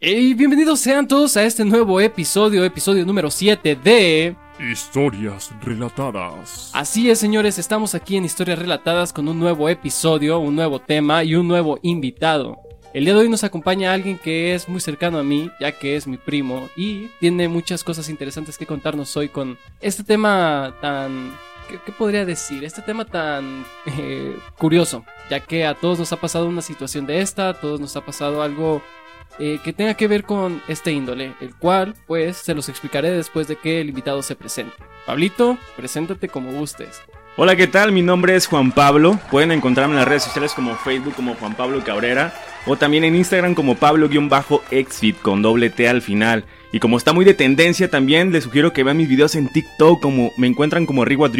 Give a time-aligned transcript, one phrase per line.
[0.00, 4.36] Y bienvenidos sean todos a este nuevo episodio, episodio número 7 de...
[4.60, 6.70] Historias relatadas.
[6.72, 11.24] Así es, señores, estamos aquí en Historias Relatadas con un nuevo episodio, un nuevo tema
[11.24, 12.60] y un nuevo invitado.
[12.94, 15.96] El día de hoy nos acompaña alguien que es muy cercano a mí, ya que
[15.96, 21.36] es mi primo, y tiene muchas cosas interesantes que contarnos hoy con este tema tan...
[21.68, 22.62] ¿Qué, qué podría decir?
[22.62, 23.66] Este tema tan
[23.98, 27.80] eh, curioso, ya que a todos nos ha pasado una situación de esta, a todos
[27.80, 28.80] nos ha pasado algo
[29.38, 33.48] eh, que tenga que ver con este índole, el cual pues se los explicaré después
[33.48, 34.74] de que el invitado se presente.
[35.06, 37.00] Pablito, preséntate como gustes.
[37.36, 37.92] Hola, ¿qué tal?
[37.92, 39.18] Mi nombre es Juan Pablo.
[39.30, 42.34] Pueden encontrarme en las redes sociales como Facebook como Juan Pablo Cabrera
[42.66, 46.44] o también en Instagram como Pablo-Exfit con doble T al final.
[46.72, 50.02] Y como está muy de tendencia también, les sugiero que vean mis videos en TikTok
[50.02, 51.30] como me encuentran como Riwa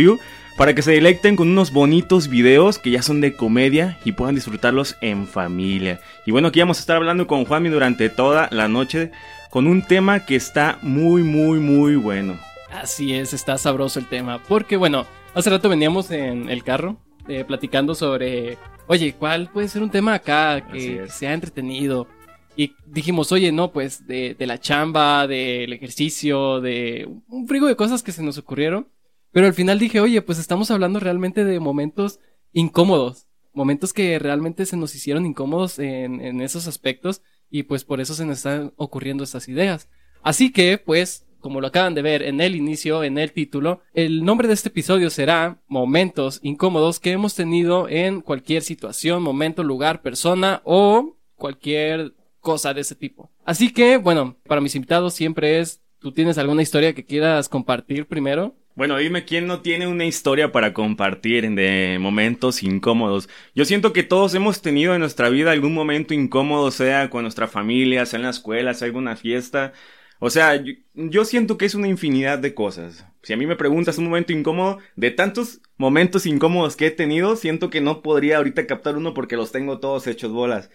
[0.59, 4.35] para que se delecten con unos bonitos videos que ya son de comedia y puedan
[4.35, 6.01] disfrutarlos en familia.
[6.27, 9.13] Y bueno, aquí vamos a estar hablando con Juanmi durante toda la noche
[9.51, 12.37] con un tema que está muy, muy, muy bueno.
[12.73, 14.43] Así es, está sabroso el tema.
[14.49, 16.97] Porque bueno, hace rato veníamos en el carro
[17.29, 21.15] eh, platicando sobre, oye, ¿cuál puede ser un tema acá que es.
[21.15, 22.09] sea entretenido?
[22.57, 27.77] Y dijimos, oye, no, pues de, de la chamba, del ejercicio, de un frigo de
[27.77, 28.89] cosas que se nos ocurrieron.
[29.33, 32.21] Pero al final dije, oye, pues estamos hablando realmente de momentos
[32.53, 33.27] incómodos.
[33.53, 37.23] Momentos que realmente se nos hicieron incómodos en, en esos aspectos.
[37.51, 39.89] Y pues por eso se nos están ocurriendo estas ideas.
[40.23, 44.25] Así que, pues, como lo acaban de ver en el inicio, en el título, el
[44.25, 50.03] nombre de este episodio será Momentos incómodos que hemos tenido en cualquier situación, momento, lugar,
[50.03, 53.31] persona o cualquier cosa de ese tipo.
[53.45, 58.07] Así que, bueno, para mis invitados siempre es, ¿tú tienes alguna historia que quieras compartir
[58.07, 58.57] primero?
[58.79, 63.29] Bueno, dime quién no tiene una historia para compartir de momentos incómodos.
[63.53, 67.49] Yo siento que todos hemos tenido en nuestra vida algún momento incómodo, sea con nuestra
[67.49, 69.73] familia, sea en la escuela, sea alguna fiesta.
[70.21, 70.63] O sea,
[70.99, 73.07] yo, siento que es una infinidad de cosas.
[73.23, 77.37] Si a mí me preguntas un momento incómodo, de tantos momentos incómodos que he tenido,
[77.37, 80.71] siento que no podría ahorita captar uno porque los tengo todos hechos bolas.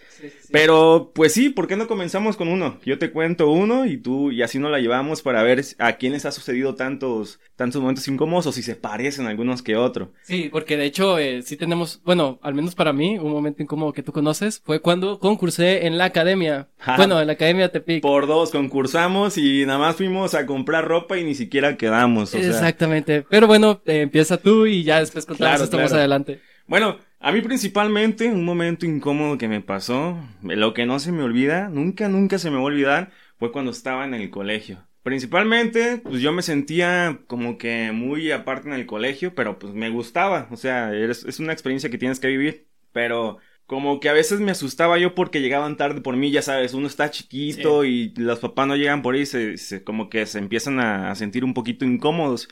[0.51, 2.79] Pero, pues sí, ¿por qué no comenzamos con uno?
[2.85, 6.13] Yo te cuento uno y tú, y así nos la llevamos para ver a quién
[6.13, 10.11] les ha sucedido tantos, tantos momentos incómodos o si se parecen algunos que otro.
[10.21, 13.93] Sí, porque de hecho eh, sí tenemos, bueno, al menos para mí, un momento incómodo
[13.93, 16.69] que tú conoces fue cuando concursé en la academia.
[16.97, 18.01] Bueno, en la academia Tepic.
[18.01, 22.37] Por dos concursamos y nada más fuimos a comprar ropa y ni siquiera quedamos, o
[22.37, 22.47] sea.
[22.47, 23.25] Exactamente.
[23.29, 26.39] Pero bueno, eh, empieza tú y ya después contamos Claro, esto más adelante.
[26.67, 31.23] Bueno, a mí principalmente un momento incómodo que me pasó, lo que no se me
[31.23, 34.85] olvida, nunca, nunca se me va a olvidar, fue cuando estaba en el colegio.
[35.03, 39.89] Principalmente, pues yo me sentía como que muy aparte en el colegio, pero pues me
[39.89, 44.13] gustaba, o sea, es, es una experiencia que tienes que vivir, pero como que a
[44.13, 48.13] veces me asustaba yo porque llegaban tarde por mí, ya sabes, uno está chiquito y
[48.17, 51.43] los papás no llegan por ahí, se, se- como que se empiezan a, a sentir
[51.45, 52.49] un poquito incómodos.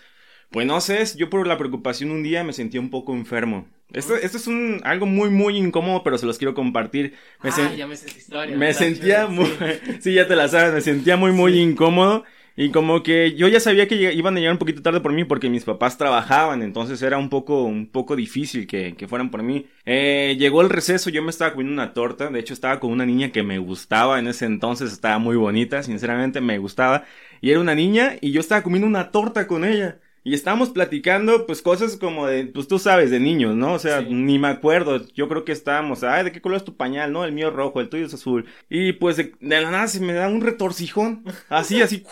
[0.51, 3.67] Pues no sé, yo por la preocupación un día me sentía un poco enfermo.
[3.93, 7.15] Esto, esto es un, algo muy, muy incómodo, pero se los quiero compartir.
[7.41, 8.57] Me, ah, sen- ya me sé esta historia.
[8.57, 8.73] me ¿verdad?
[8.73, 9.47] sentía muy,
[10.01, 12.23] sí, ya te la sabes, me sentía muy, muy incómodo.
[12.63, 15.23] Y como que yo ya sabía que iban a llegar un poquito tarde por mí
[15.23, 19.41] porque mis papás trabajaban, entonces era un poco, un poco difícil que, que fueran por
[19.41, 19.65] mí.
[19.85, 23.03] Eh, llegó el receso, yo me estaba comiendo una torta, de hecho estaba con una
[23.05, 27.05] niña que me gustaba en ese entonces, estaba muy bonita, sinceramente me gustaba.
[27.41, 29.99] Y era una niña y yo estaba comiendo una torta con ella.
[30.23, 33.73] Y estábamos platicando, pues, cosas como de, pues, tú sabes, de niños, ¿no?
[33.73, 34.13] O sea, Sí.
[34.13, 35.03] ni me acuerdo.
[35.15, 37.11] Yo creo que estábamos, ay, ¿de qué color es tu pañal?
[37.11, 38.45] No, el mío es rojo, el tuyo es azul.
[38.69, 41.23] Y, pues, de, de la nada se me da un retorcijón.
[41.49, 42.03] Así, así.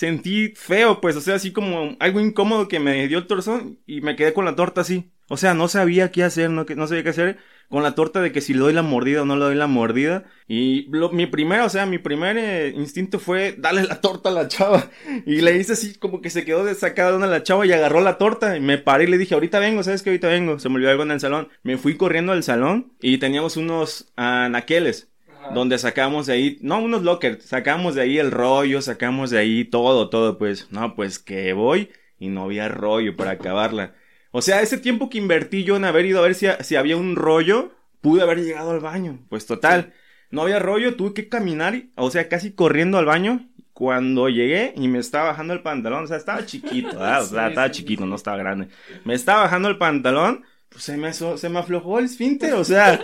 [0.00, 4.00] Sentí feo, pues, o sea, así como algo incómodo que me dio el torzón y
[4.00, 5.12] me quedé con la torta así.
[5.28, 7.36] O sea, no sabía qué hacer, no, que- no sabía qué hacer
[7.68, 9.66] con la torta de que si le doy la mordida o no le doy la
[9.66, 10.24] mordida.
[10.48, 14.32] Y lo- mi primero, o sea, mi primer eh, instinto fue darle la torta a
[14.32, 14.90] la chava.
[15.26, 18.16] Y le hice así como que se quedó sacada una la chava y agarró la
[18.16, 18.56] torta.
[18.56, 20.08] Y me paré y le dije, ahorita vengo, ¿sabes qué?
[20.10, 20.58] Ahorita vengo.
[20.58, 21.48] Se me olvidó algo en el salón.
[21.62, 25.09] Me fui corriendo al salón y teníamos unos anaqueles.
[25.54, 29.64] Donde sacamos de ahí, no unos lockers, sacamos de ahí el rollo, sacamos de ahí
[29.64, 31.90] todo, todo, pues, no, pues que voy
[32.20, 33.94] y no había rollo para acabarla.
[34.30, 36.96] O sea, ese tiempo que invertí yo en haber ido a ver si, si había
[36.96, 39.18] un rollo, pude haber llegado al baño.
[39.28, 39.92] Pues total,
[40.30, 43.48] no había rollo, tuve que caminar, o sea, casi corriendo al baño.
[43.72, 47.22] Cuando llegué y me estaba bajando el pantalón, o sea, estaba chiquito, ¿verdad?
[47.22, 48.68] O sea, estaba chiquito, no estaba grande.
[49.04, 53.00] Me estaba bajando el pantalón, pues se me, se me aflojó el esfínter, o sea,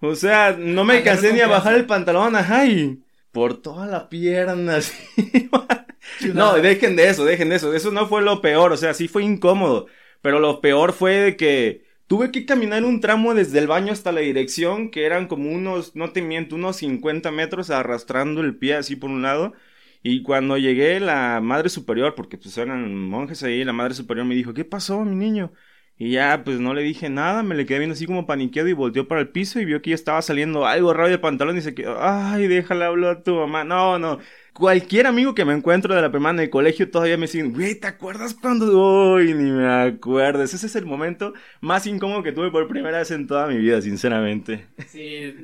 [0.00, 3.02] o sea, no me alcancé ni a bajar el pantalón, ajá, y
[3.32, 4.94] por toda la pierna, así.
[6.34, 7.74] No, dejen de eso, dejen de eso.
[7.74, 9.86] Eso no fue lo peor, o sea, sí fue incómodo.
[10.22, 14.10] Pero lo peor fue de que Tuve que caminar un tramo desde el baño hasta
[14.10, 18.74] la dirección, que eran como unos, no te miento, unos 50 metros arrastrando el pie
[18.74, 19.52] así por un lado.
[20.02, 24.34] Y cuando llegué, la madre superior, porque pues eran monjes ahí, la madre superior me
[24.34, 25.52] dijo, ¿qué pasó, mi niño?
[26.02, 28.72] Y ya, pues no le dije nada, me le quedé viendo así como paniqueado y
[28.72, 31.60] volteó para el piso y vio que ya estaba saliendo algo raro del pantalón y
[31.60, 33.64] se quedó, ay, déjale hablar a tu mamá.
[33.64, 34.18] No, no.
[34.54, 37.74] Cualquier amigo que me encuentro de la primaria en el colegio todavía me dicen, güey,
[37.78, 39.12] ¿te acuerdas cuando?
[39.12, 40.54] Uy, ni me acuerdas.
[40.54, 43.82] Ese es el momento más incómodo que tuve por primera vez en toda mi vida,
[43.82, 44.68] sinceramente.
[44.86, 45.34] Sí,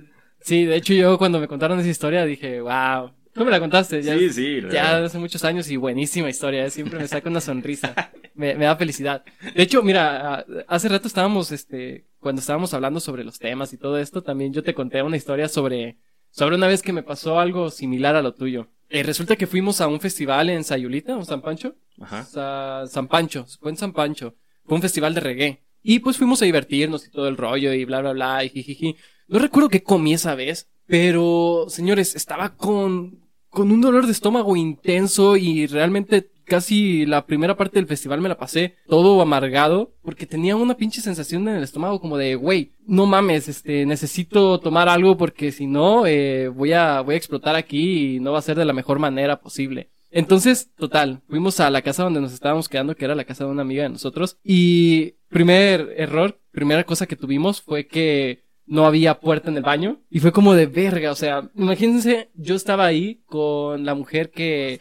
[0.40, 4.02] sí, de hecho yo cuando me contaron esa historia dije, wow, Tú me la contaste,
[4.02, 6.70] ya, Sí, sí, ya hace muchos años y buenísima historia, ¿eh?
[6.70, 7.94] siempre me saca una sonrisa,
[8.34, 9.24] me, me da felicidad.
[9.54, 13.98] De hecho, mira, hace rato estábamos, este, cuando estábamos hablando sobre los temas y todo
[13.98, 15.98] esto, también yo te conté una historia sobre,
[16.30, 18.68] sobre una vez que me pasó algo similar a lo tuyo.
[18.88, 22.24] Eh, resulta que fuimos a un festival en Sayulita, o San Pancho, Ajá.
[22.24, 24.34] Sa- San Pancho, fue en San Pancho,
[24.64, 25.62] fue un festival de reggae.
[25.82, 28.96] Y pues fuimos a divertirnos y todo el rollo y bla, bla, bla, y jijiji.
[29.28, 33.25] No recuerdo qué comí esa vez, pero, señores, estaba con,
[33.56, 38.28] con un dolor de estómago intenso y realmente casi la primera parte del festival me
[38.28, 42.72] la pasé todo amargado porque tenía una pinche sensación en el estómago como de, güey,
[42.86, 47.56] no mames, este, necesito tomar algo porque si no, eh, voy a, voy a explotar
[47.56, 49.88] aquí y no va a ser de la mejor manera posible.
[50.10, 53.52] Entonces, total, fuimos a la casa donde nos estábamos quedando, que era la casa de
[53.52, 59.20] una amiga de nosotros, y primer error, primera cosa que tuvimos fue que no había
[59.20, 63.22] puerta en el baño, y fue como de verga, o sea, imagínense, yo estaba ahí
[63.26, 64.80] con la mujer que,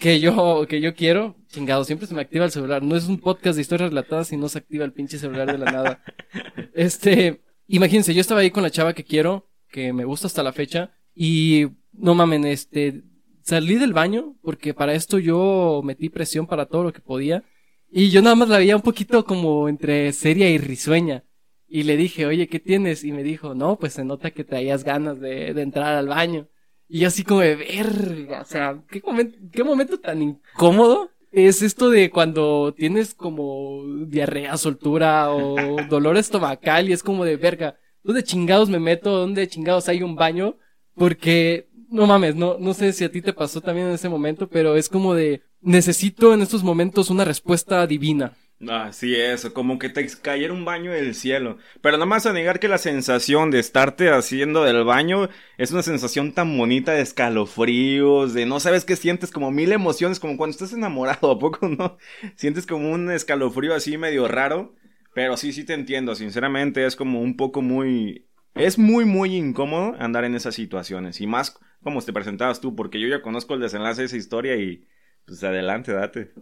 [0.00, 3.18] que yo, que yo quiero, chingado, siempre se me activa el celular, no es un
[3.18, 6.02] podcast de historias relatadas y no se activa el pinche celular de la nada.
[6.74, 10.52] Este, imagínense, yo estaba ahí con la chava que quiero, que me gusta hasta la
[10.52, 13.02] fecha, y no mamen, este,
[13.42, 17.42] salí del baño, porque para esto yo metí presión para todo lo que podía,
[17.90, 21.24] y yo nada más la veía un poquito como entre seria y risueña.
[21.68, 23.04] Y le dije, oye, ¿qué tienes?
[23.04, 26.48] Y me dijo, no, pues se nota que traías ganas de, de entrar al baño.
[26.88, 31.62] Y yo así como de verga, o sea, ¿qué momento, qué momento tan incómodo es
[31.62, 37.76] esto de cuando tienes como diarrea, soltura o dolor estomacal y es como de verga,
[38.02, 39.18] ¿dónde chingados me meto?
[39.18, 40.56] ¿Dónde chingados hay un baño?
[40.94, 44.48] Porque, no mames, no, no sé si a ti te pasó también en ese momento,
[44.48, 48.32] pero es como de, necesito en estos momentos una respuesta divina.
[48.66, 51.58] Ah, sí, eso, como que te cayera un baño del cielo.
[51.80, 55.28] Pero no me vas a negar que la sensación de estarte haciendo del baño
[55.58, 60.18] es una sensación tan bonita de escalofríos, de no sabes qué sientes, como mil emociones,
[60.18, 61.98] como cuando estás enamorado, ¿a poco no?
[62.34, 64.74] Sientes como un escalofrío así medio raro.
[65.14, 68.26] Pero sí, sí te entiendo, sinceramente es como un poco muy...
[68.54, 71.20] Es muy, muy incómodo andar en esas situaciones.
[71.20, 74.56] Y más como te presentabas tú, porque yo ya conozco el desenlace de esa historia
[74.56, 74.84] y
[75.26, 76.32] pues adelante, date.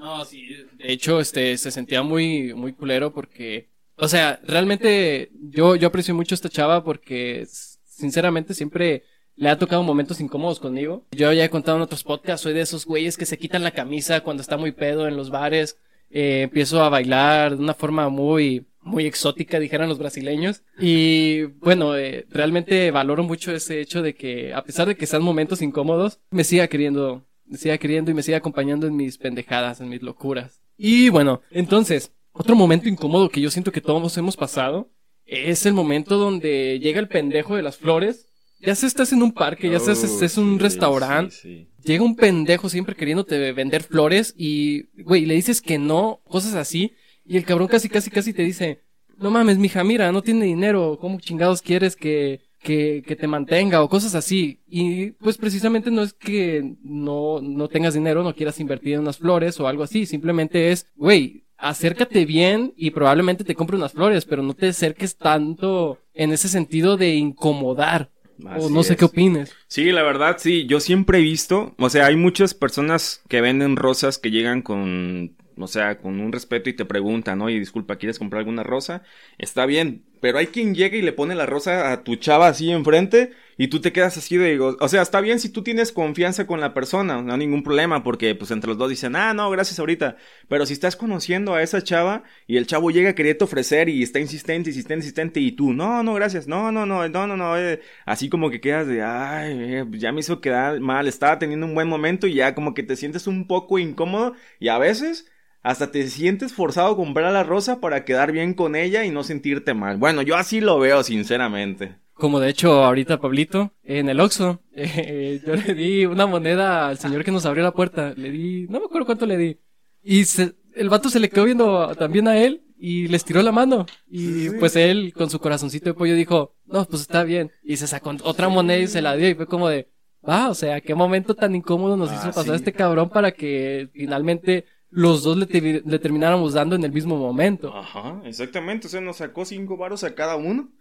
[0.00, 5.76] No, sí, de hecho, este, se sentía muy, muy culero porque, o sea, realmente yo,
[5.76, 7.46] yo aprecio mucho esta chava porque,
[7.84, 9.04] sinceramente, siempre
[9.36, 11.06] le ha tocado momentos incómodos conmigo.
[11.12, 13.72] Yo ya he contado en otros podcasts, soy de esos güeyes que se quitan la
[13.72, 15.76] camisa cuando está muy pedo en los bares,
[16.10, 20.62] eh, empiezo a bailar de una forma muy, muy exótica, dijeran los brasileños.
[20.78, 25.22] Y bueno, eh, realmente valoro mucho ese hecho de que, a pesar de que sean
[25.22, 27.26] momentos incómodos, me siga queriendo,
[27.56, 30.62] siga queriendo y me siga acompañando en mis pendejadas, en mis locuras.
[30.76, 34.90] Y bueno, entonces, otro momento incómodo que yo siento que todos hemos pasado
[35.26, 38.26] es el momento donde llega el pendejo de las flores.
[38.60, 41.40] Ya sea estás en un parque, ya sea estés en un Oh, sí, restaurante, sí,
[41.40, 41.82] sí.
[41.82, 46.92] llega un pendejo siempre queriéndote vender flores y, güey, le dices que no, cosas así,
[47.24, 48.82] y el cabrón casi, casi, casi te dice,
[49.16, 53.82] no mames, mija, mira, no tiene dinero, ¿cómo chingados quieres que, que, que te mantenga
[53.82, 54.60] o cosas así?
[54.68, 59.18] Y pues precisamente no es que no, no tengas dinero, no quieras invertir en unas
[59.18, 64.24] flores o algo así, simplemente es, güey, acércate bien y probablemente te compre unas flores,
[64.24, 68.10] pero no te acerques tanto en ese sentido de incomodar.
[68.56, 68.98] o no sé es.
[68.98, 69.58] qué opines.
[69.68, 70.66] Sí, la verdad, sí.
[70.66, 75.36] Yo siempre he visto, o sea, hay muchas personas que venden rosas que llegan con,
[75.56, 79.02] o sea, con un respeto y te preguntan, oye, disculpa, ¿quieres comprar alguna rosa?
[79.38, 82.70] Está bien, pero hay quien llega y le pone la rosa a tu chava así
[82.70, 86.46] enfrente y tú te quedas así de, o sea, está bien si tú tienes confianza
[86.46, 89.50] con la persona, no hay ningún problema porque pues entre los dos dicen, ah, no,
[89.50, 90.16] gracias ahorita.
[90.48, 94.18] Pero si estás conociendo a esa chava y el chavo llega quererte ofrecer y está
[94.18, 97.80] insistente, insistente, insistente y tú, no, no, gracias, no, no, no, no, no, no, eh",
[98.06, 101.74] así como que quedas de, ay, eh, ya me hizo quedar mal, estaba teniendo un
[101.74, 105.30] buen momento y ya como que te sientes un poco incómodo y a veces
[105.62, 109.22] hasta te sientes forzado a comprar la rosa para quedar bien con ella y no
[109.22, 109.96] sentirte mal.
[109.98, 111.96] Bueno, yo así lo veo, sinceramente.
[112.14, 116.98] Como de hecho ahorita Pablito, en el Oxxo, eh, yo le di una moneda al
[116.98, 118.12] señor que nos abrió la puerta.
[118.16, 119.58] Le di, no me acuerdo cuánto le di.
[120.02, 123.52] Y se, el vato se le quedó viendo también a él y les tiró la
[123.52, 123.86] mano.
[124.06, 127.50] Y pues él, con su corazoncito de pollo, dijo, no, pues está bien.
[127.62, 129.88] Y se sacó otra moneda y se la dio y fue como de,
[130.22, 132.52] ah, o sea, qué momento tan incómodo nos Ah, hizo pasar sí.
[132.56, 137.16] este cabrón para que finalmente los dos le, te- le termináramos dando en el mismo
[137.16, 137.76] momento.
[137.76, 138.86] Ajá, exactamente.
[138.86, 140.72] O sea, nos sacó cinco varos a cada uno.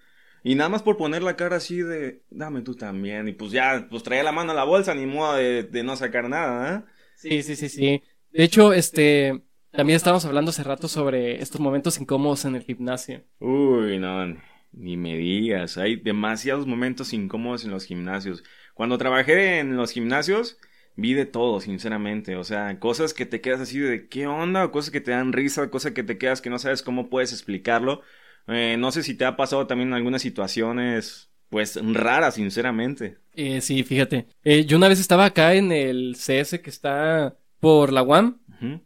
[0.43, 3.27] Y nada más por poner la cara así de, dame tú también.
[3.27, 5.95] Y pues ya, pues traía la mano a la bolsa, ni modo de, de no
[5.97, 6.91] sacar nada, ¿eh?
[7.13, 8.01] Sí, sí, sí, sí.
[8.31, 13.25] De hecho, este, también estábamos hablando hace rato sobre estos momentos incómodos en el gimnasio.
[13.39, 14.25] Uy, no,
[14.71, 15.77] ni me digas.
[15.77, 18.43] Hay demasiados momentos incómodos en los gimnasios.
[18.73, 20.57] Cuando trabajé en los gimnasios,
[20.99, 22.35] vi de todo, sinceramente.
[22.35, 25.33] O sea, cosas que te quedas así de qué onda, o cosas que te dan
[25.33, 28.01] risa, cosas que te quedas que no sabes cómo puedes explicarlo.
[28.47, 33.17] Eh, no sé si te ha pasado también algunas situaciones, pues, raras, sinceramente.
[33.35, 34.27] Eh, sí, fíjate.
[34.43, 38.39] Eh, yo una vez estaba acá en el CS que está por la UAM.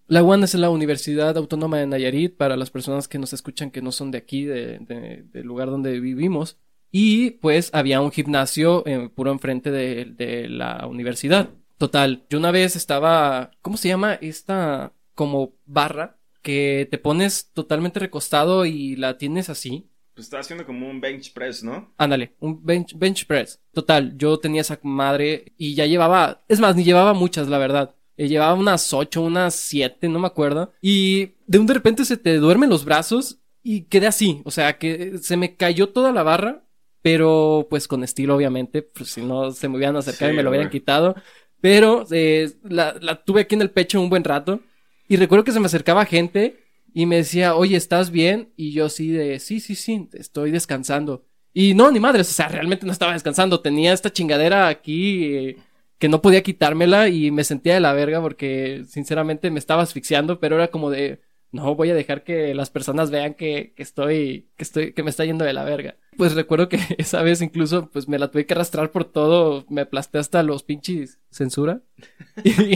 [0.08, 3.82] La UAM es la Universidad Autónoma de Nayarit para las personas que nos escuchan que
[3.82, 6.60] no son de aquí, de- de- del lugar donde vivimos.
[6.92, 11.50] Y pues había un gimnasio eh, puro enfrente de, de la universidad.
[11.78, 14.14] Total, yo una vez estaba, ¿cómo se llama?
[14.16, 19.90] Esta como barra que te pones totalmente recostado y la tienes así.
[20.14, 21.94] Pues estaba haciendo como un bench press, ¿no?
[21.98, 23.60] Ándale, un bench, bench press.
[23.74, 27.96] Total, yo tenía esa madre y ya llevaba, es más, ni llevaba muchas, la verdad.
[28.16, 30.72] Eh, llevaba unas ocho, unas siete, no me acuerdo.
[30.82, 34.42] Y de un de repente se te duermen los brazos y quedé así.
[34.46, 36.64] O sea, que se me cayó toda la barra,
[37.02, 38.84] pero pues con estilo, obviamente.
[38.84, 40.80] Pues si no se me hubieran acercado Sí, y me lo hubieran güey.
[40.80, 41.16] quitado.
[41.64, 44.60] Pero eh, la, tuve aquí en el pecho un buen rato.
[45.08, 46.58] Y recuerdo que se me acercaba gente
[46.94, 48.52] y me decía, oye, ¿estás bien?
[48.58, 51.24] Y yo sí de, sí, sí, sí, estoy descansando.
[51.54, 53.62] Y no, ni madres, o sea, realmente no estaba descansando.
[53.62, 55.58] Tenía esta chingadera aquí eh,
[56.00, 60.42] que no podía quitármela y me sentía de la verga porque sinceramente me estaba asfixiando,
[60.42, 61.22] pero era como de,
[61.54, 65.12] no, voy a dejar que las personas vean que, que estoy, que estoy, que me
[65.12, 65.96] está yendo de la verga.
[66.18, 69.82] Pues recuerdo que esa vez incluso, pues me la tuve que arrastrar por todo, me
[69.82, 71.82] aplasté hasta los pinches censura.
[72.44, 72.76] Y,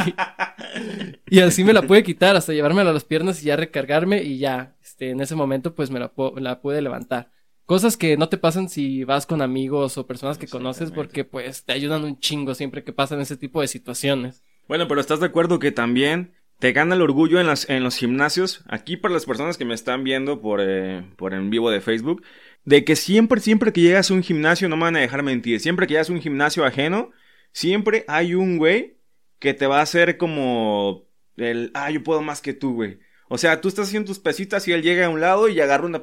[1.30, 4.38] y así me la pude quitar hasta llevármela a las piernas y ya recargarme y
[4.38, 7.32] ya, este, en ese momento pues me la, pu- la pude levantar.
[7.66, 11.66] Cosas que no te pasan si vas con amigos o personas que conoces porque pues
[11.66, 14.44] te ayudan un chingo siempre que pasan ese tipo de situaciones.
[14.68, 17.96] Bueno, pero ¿estás de acuerdo que también te gana el orgullo en, las, en los
[17.96, 18.64] gimnasios?
[18.68, 22.24] Aquí para las personas que me están viendo por, eh, por en vivo de Facebook,
[22.68, 25.62] de que siempre, siempre que llegas a un gimnasio, no me van a dejar mentir,
[25.62, 27.12] siempre que llegas a un gimnasio ajeno,
[27.54, 28.98] siempre hay un güey
[29.40, 31.08] que te va a hacer como
[31.38, 33.00] el, ah, yo puedo más que tú, güey.
[33.30, 35.86] O sea, tú estás haciendo tus pesitas y él llega a un lado y agarra
[35.86, 36.02] una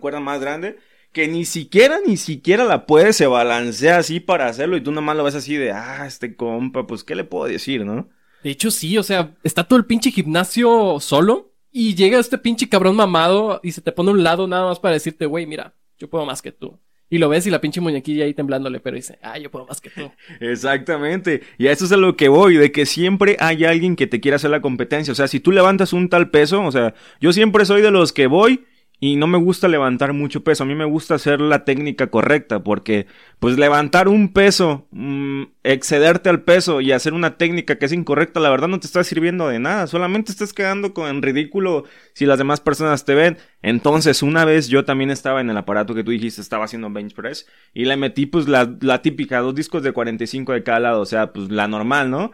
[0.00, 0.78] cuerda más grande
[1.12, 5.18] que ni siquiera, ni siquiera la puede, se balancea así para hacerlo y tú nomás
[5.18, 8.08] lo ves así de, ah, este compa, pues, ¿qué le puedo decir, no?
[8.42, 12.70] De hecho, sí, o sea, está todo el pinche gimnasio solo y llega este pinche
[12.70, 15.74] cabrón mamado y se te pone a un lado nada más para decirte, güey, mira,
[15.98, 16.78] yo puedo más que tú.
[17.08, 19.80] Y lo ves y la pinche muñequilla ahí temblándole, pero dice, ah, yo puedo más
[19.80, 20.10] que tú.
[20.40, 21.42] Exactamente.
[21.56, 24.20] Y a eso es a lo que voy, de que siempre hay alguien que te
[24.20, 25.12] quiera hacer la competencia.
[25.12, 28.12] O sea, si tú levantas un tal peso, o sea, yo siempre soy de los
[28.12, 28.64] que voy
[28.98, 30.62] y no me gusta levantar mucho peso.
[30.62, 33.06] A mí me gusta hacer la técnica correcta porque,
[33.38, 38.40] pues, levantar un peso, mm, excederte al peso y hacer una técnica que es incorrecta,
[38.40, 39.86] la verdad no te está sirviendo de nada.
[39.86, 41.84] Solamente estás quedando con en ridículo
[42.14, 43.36] si las demás personas te ven.
[43.60, 47.14] Entonces, una vez yo también estaba en el aparato que tú dijiste, estaba haciendo bench
[47.14, 51.00] press y le metí, pues, la, la típica, dos discos de 45 de cada lado,
[51.02, 52.32] o sea, pues, la normal, ¿no?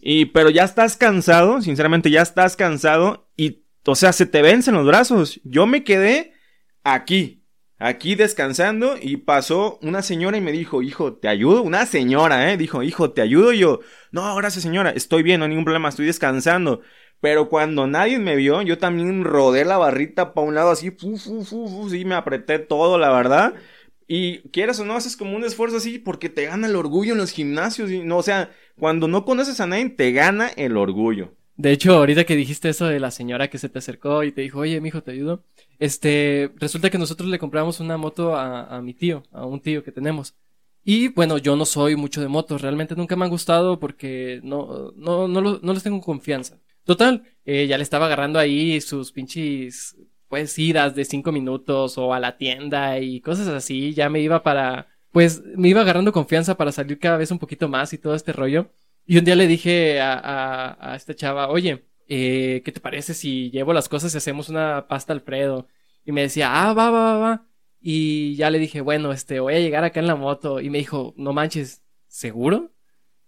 [0.00, 4.74] Y, pero ya estás cansado, sinceramente ya estás cansado y, o sea, se te vencen
[4.74, 5.40] los brazos.
[5.44, 6.32] Yo me quedé
[6.84, 7.44] aquí,
[7.78, 11.62] aquí descansando y pasó una señora y me dijo, hijo, ¿te ayudo?
[11.62, 12.56] Una señora, ¿eh?
[12.56, 13.52] Dijo, hijo, ¿te ayudo?
[13.52, 16.80] Yo, no, gracias señora, estoy bien, no hay ningún problema, estoy descansando.
[17.20, 21.16] Pero cuando nadie me vio, yo también rodé la barrita para un lado así, fu,
[21.16, 23.54] fu, fu, fu, sí, me apreté todo, la verdad.
[24.08, 27.18] Y quieras o no, haces como un esfuerzo así porque te gana el orgullo en
[27.18, 27.90] los gimnasios.
[27.90, 31.34] Y no, o sea, cuando no conoces a nadie, te gana el orgullo.
[31.56, 34.42] De hecho, ahorita que dijiste eso de la señora que se te acercó y te
[34.42, 35.42] dijo, oye, mijo, te ayudo.
[35.78, 39.82] Este, resulta que nosotros le compramos una moto a, a mi tío, a un tío
[39.82, 40.34] que tenemos.
[40.84, 44.92] Y bueno, yo no soy mucho de motos, realmente nunca me han gustado porque no,
[44.96, 46.58] no, no, lo- no les tengo confianza.
[46.84, 49.96] Total, eh, ya le estaba agarrando ahí sus pinches,
[50.28, 53.94] pues, idas de cinco minutos o a la tienda y cosas así.
[53.94, 57.66] Ya me iba para, pues, me iba agarrando confianza para salir cada vez un poquito
[57.68, 58.70] más y todo este rollo.
[59.06, 63.14] Y un día le dije a, a, a esta chava, oye, eh, ¿qué te parece
[63.14, 65.68] si llevo las cosas y hacemos una pasta Alfredo?
[66.04, 67.46] Y me decía, ah, va, va, va, va.
[67.80, 70.60] Y ya le dije, bueno, este, voy a llegar acá en la moto.
[70.60, 72.72] Y me dijo, no manches, ¿seguro?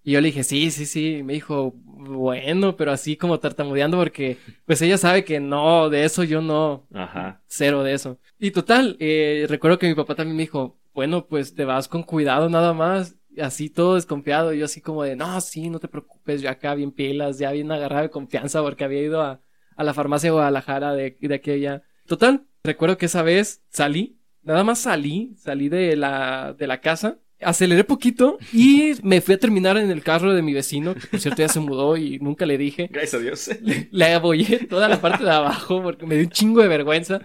[0.03, 1.17] Y yo le dije, sí, sí, sí.
[1.19, 6.05] Y me dijo, bueno, pero así como tartamudeando porque pues ella sabe que no, de
[6.05, 7.43] eso yo no, Ajá.
[7.47, 8.19] cero de eso.
[8.39, 12.03] Y total, eh, recuerdo que mi papá también me dijo, bueno, pues te vas con
[12.03, 13.18] cuidado nada más.
[13.41, 14.53] Así todo desconfiado.
[14.53, 17.71] Yo así como de, no, sí, no te preocupes, yo acá bien pilas, ya bien
[17.71, 19.41] agarrado de confianza porque había ido a,
[19.77, 21.83] a la farmacia de Guadalajara de, de aquella.
[22.07, 27.19] Total, recuerdo que esa vez salí, nada más salí, salí de la, de la casa,
[27.41, 31.21] aceleré poquito y me fui a terminar en el carro de mi vecino, que por
[31.21, 32.89] cierto ya se mudó y nunca le dije.
[32.91, 33.51] Gracias a Dios.
[33.91, 37.23] Le abollé toda la parte de abajo porque me dio un chingo de vergüenza.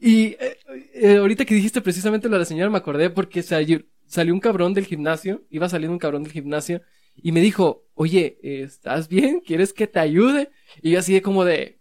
[0.00, 0.58] Y eh,
[0.94, 4.40] eh, ahorita que dijiste precisamente lo de la señora me acordé porque salió, salió un
[4.40, 6.82] cabrón del gimnasio, iba saliendo un cabrón del gimnasio
[7.16, 9.40] y me dijo, oye, ¿estás bien?
[9.40, 10.50] ¿Quieres que te ayude?
[10.82, 11.78] Y yo así de como de,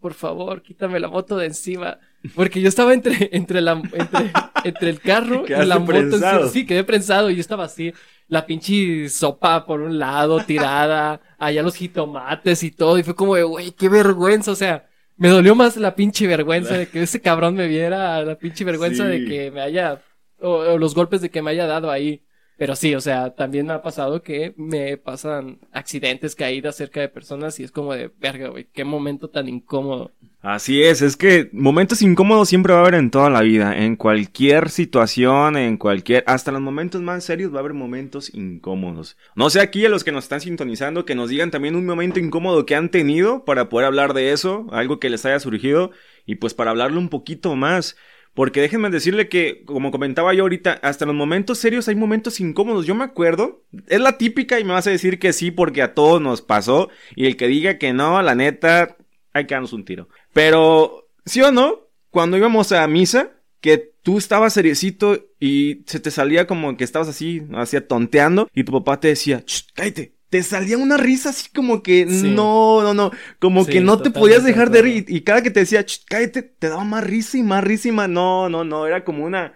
[0.00, 1.98] por favor, quítame la moto de encima.
[2.34, 4.32] Porque yo estaba entre, entre la, entre,
[4.64, 5.92] entre el carro y la moto.
[5.92, 6.48] prensado.
[6.48, 7.92] Sí, quedé prensado y yo estaba así.
[8.28, 12.98] La pinche sopa por un lado tirada, allá los jitomates y todo.
[12.98, 14.52] Y fue como de, güey, qué vergüenza.
[14.52, 14.88] O sea,
[15.20, 19.04] me dolió más la pinche vergüenza de que ese cabrón me viera, la pinche vergüenza
[19.04, 19.10] Sí.
[19.10, 20.02] de que me haya,
[20.40, 22.24] o, o los golpes de que me haya dado ahí.
[22.56, 27.08] Pero sí, o sea, también me ha pasado que me pasan accidentes, caídas cerca de
[27.08, 30.12] personas y es como de, verga, güey, qué momento tan incómodo.
[30.42, 33.94] Así es, es que momentos incómodos siempre va a haber en toda la vida, en
[33.94, 39.18] cualquier situación, en cualquier, hasta los momentos más serios va a haber momentos incómodos.
[39.34, 42.20] No sé aquí a los que nos están sintonizando que nos digan también un momento
[42.20, 45.90] incómodo que han tenido para poder hablar de eso, algo que les haya surgido
[46.24, 47.96] y pues para hablarlo un poquito más.
[48.32, 52.86] Porque déjenme decirle que, como comentaba yo ahorita, hasta los momentos serios hay momentos incómodos.
[52.86, 55.94] Yo me acuerdo, es la típica y me vas a decir que sí porque a
[55.94, 56.88] todos nos pasó.
[57.16, 58.96] Y el que diga que no, la neta,
[59.32, 60.08] hay que darnos un tiro.
[60.32, 61.80] Pero, ¿sí o no?
[62.10, 67.08] Cuando íbamos a misa, que tú estabas seriecito y se te salía como que estabas
[67.08, 70.14] así, así tonteando, y tu papá te decía, "Shh, cállate.
[70.30, 72.30] Te salía una risa así como que Sí.
[72.30, 73.10] no, no, no,
[73.40, 75.04] como Sí, que no te podías dejar de reír.
[75.08, 77.92] Y cada que te decía, "Shh, cállate, te daba más risa y más risa y
[77.92, 78.08] más.
[78.08, 79.54] No, no, no, era como una,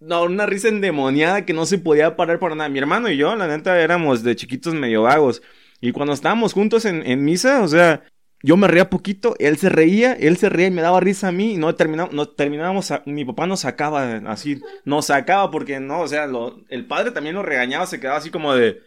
[0.00, 2.68] no, una risa endemoniada que no se podía parar por nada.
[2.68, 5.42] Mi hermano y yo, la neta, éramos de chiquitos medio vagos.
[5.80, 8.02] Y cuando estábamos juntos en, en misa, o sea,
[8.44, 11.32] yo me reía poquito, él se reía, él se reía y me daba risa a
[11.32, 15.80] mí, y no terminamos, no terminábamos, a- mi papá nos sacaba así, nos sacaba porque
[15.80, 18.80] no, o sea, lo- el padre también lo regañaba, se quedaba así como de,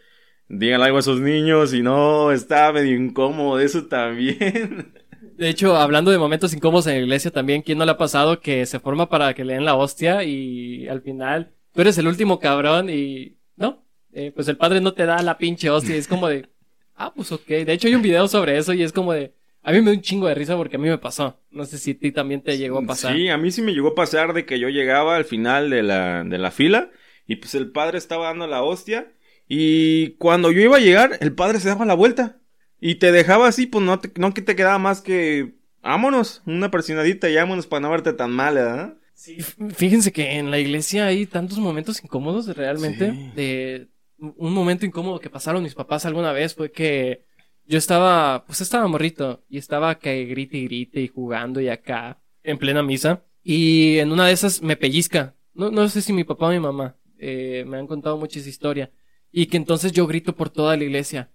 [0.48, 4.92] díganle algo a esos niños, y no, estaba medio incómodo eso también.
[5.36, 8.40] De hecho, hablando de momentos incómodos en la iglesia también, ¿quién no le ha pasado
[8.40, 12.06] que se forma para que le den la hostia y al final tú eres el
[12.08, 13.84] último cabrón y no?
[14.12, 16.48] Eh, pues el padre no te da la pinche hostia es como de,
[16.96, 17.46] ah, pues ok.
[17.46, 19.96] De hecho hay un video sobre eso y es como de, a mí me da
[19.96, 21.40] un chingo de risa porque a mí me pasó.
[21.50, 23.14] No sé si a ti también te llegó a pasar.
[23.14, 25.82] Sí, a mí sí me llegó a pasar de que yo llegaba al final de
[25.82, 26.90] la, de la fila,
[27.26, 29.12] y pues el padre estaba dando la hostia,
[29.48, 32.38] y cuando yo iba a llegar, el padre se daba la vuelta.
[32.80, 36.70] Y te dejaba así, pues no, te- no que te quedaba más que, vámonos, una
[36.70, 38.94] presionadita y vámonos para no verte tan mal, ¿verdad?
[39.14, 39.38] Sí,
[39.74, 43.10] fíjense que en la iglesia hay tantos momentos incómodos realmente.
[43.10, 43.32] Sí.
[43.34, 47.24] De un momento incómodo que pasaron mis papás alguna vez fue que
[47.68, 52.20] yo estaba, pues estaba morrito y estaba que grite y grite y jugando y acá
[52.42, 55.34] en plena misa y en una de esas me pellizca.
[55.54, 58.48] No, no sé si mi papá o mi mamá eh, me han contado mucha esa
[58.48, 58.90] historia
[59.30, 61.30] y que entonces yo grito por toda la iglesia.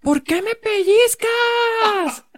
[0.00, 2.24] ¿Por qué me pellizcas?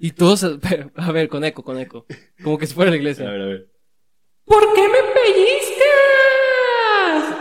[0.00, 0.44] Y todos,
[0.94, 2.06] a ver, con eco, con eco.
[2.44, 3.26] Como que si fuera la iglesia.
[3.28, 3.72] A ver, a ver.
[4.44, 4.98] ¿Por qué me
[6.38, 7.36] pellizcas?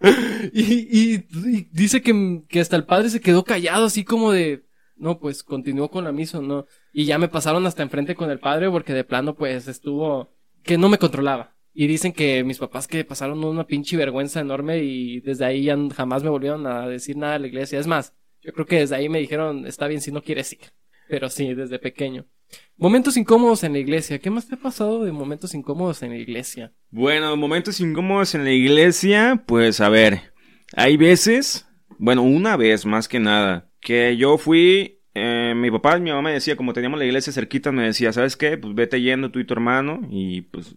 [0.52, 4.64] y, y- y dice que, que hasta el padre se quedó callado, así como de,
[4.98, 6.66] no, pues continuó con la misa, no.
[6.92, 10.78] Y ya me pasaron hasta enfrente con el padre porque de plano, pues estuvo, que
[10.78, 11.56] no me controlaba.
[11.72, 15.76] Y dicen que mis papás que pasaron una pinche vergüenza enorme y desde ahí ya
[15.94, 17.78] jamás me volvieron a decir nada a la iglesia.
[17.78, 20.72] Es más, yo creo que desde ahí me dijeron, está bien si no quieres ir.
[21.08, 22.26] Pero sí, desde pequeño.
[22.76, 24.18] Momentos incómodos en la iglesia.
[24.18, 26.72] ¿Qué más te ha pasado de momentos incómodos en la iglesia?
[26.90, 30.32] Bueno, momentos incómodos en la iglesia, pues a ver,
[30.74, 31.66] hay veces,
[31.98, 36.20] bueno, una vez más que nada, que yo fui, eh, mi papá y mi mamá
[36.20, 38.58] me decía, como teníamos la iglesia cerquita, me decía, ¿sabes qué?
[38.58, 40.76] Pues vete yendo tú y tu hermano y pues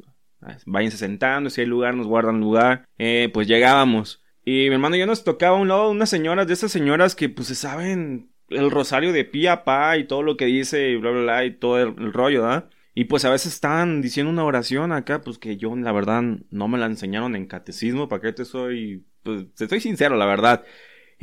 [0.66, 4.24] váyanse sentando, si hay lugar, nos guardan lugar, eh, pues llegábamos.
[4.46, 7.14] Y mi hermano y yo nos tocaba a un lado unas señoras, de esas señoras
[7.14, 10.92] que pues se saben el rosario de pie a pa y todo lo que dice
[10.92, 12.70] y bla, bla, bla y todo el, rollo, ¿verdad?
[12.96, 16.68] Y pues a veces estaban diciendo una oración acá, pues que yo la verdad no
[16.70, 19.06] me la enseñaron en catecismo, ¿para qué te soy?
[19.22, 20.64] Pues te estoy sincero, la verdad.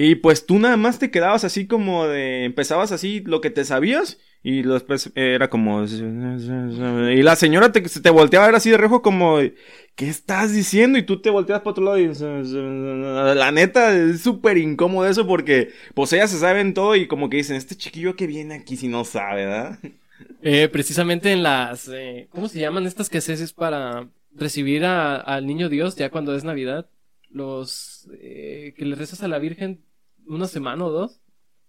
[0.01, 3.65] Y pues tú nada más te quedabas así como de, empezabas así lo que te
[3.65, 5.85] sabías Y después era como...
[5.85, 9.39] Y la señora te, te volteaba a ver así de rejo como...
[9.97, 10.99] ¿Qué estás diciendo?
[10.99, 12.13] Y tú te volteas para otro lado y...
[13.35, 15.73] La neta, es súper incómodo eso porque...
[15.95, 17.57] Pues ellas se saben todo y como que dicen...
[17.57, 19.81] Este chiquillo que viene aquí si no sabe, ¿verdad?
[20.43, 21.89] Eh, precisamente en las...
[21.93, 26.45] Eh, ¿Cómo se llaman estas que haces para recibir al niño Dios ya cuando es
[26.45, 26.89] Navidad?
[27.31, 28.09] Los...
[28.21, 29.88] eh, que le rezas a la Virgen
[30.29, 31.21] una semana o dos.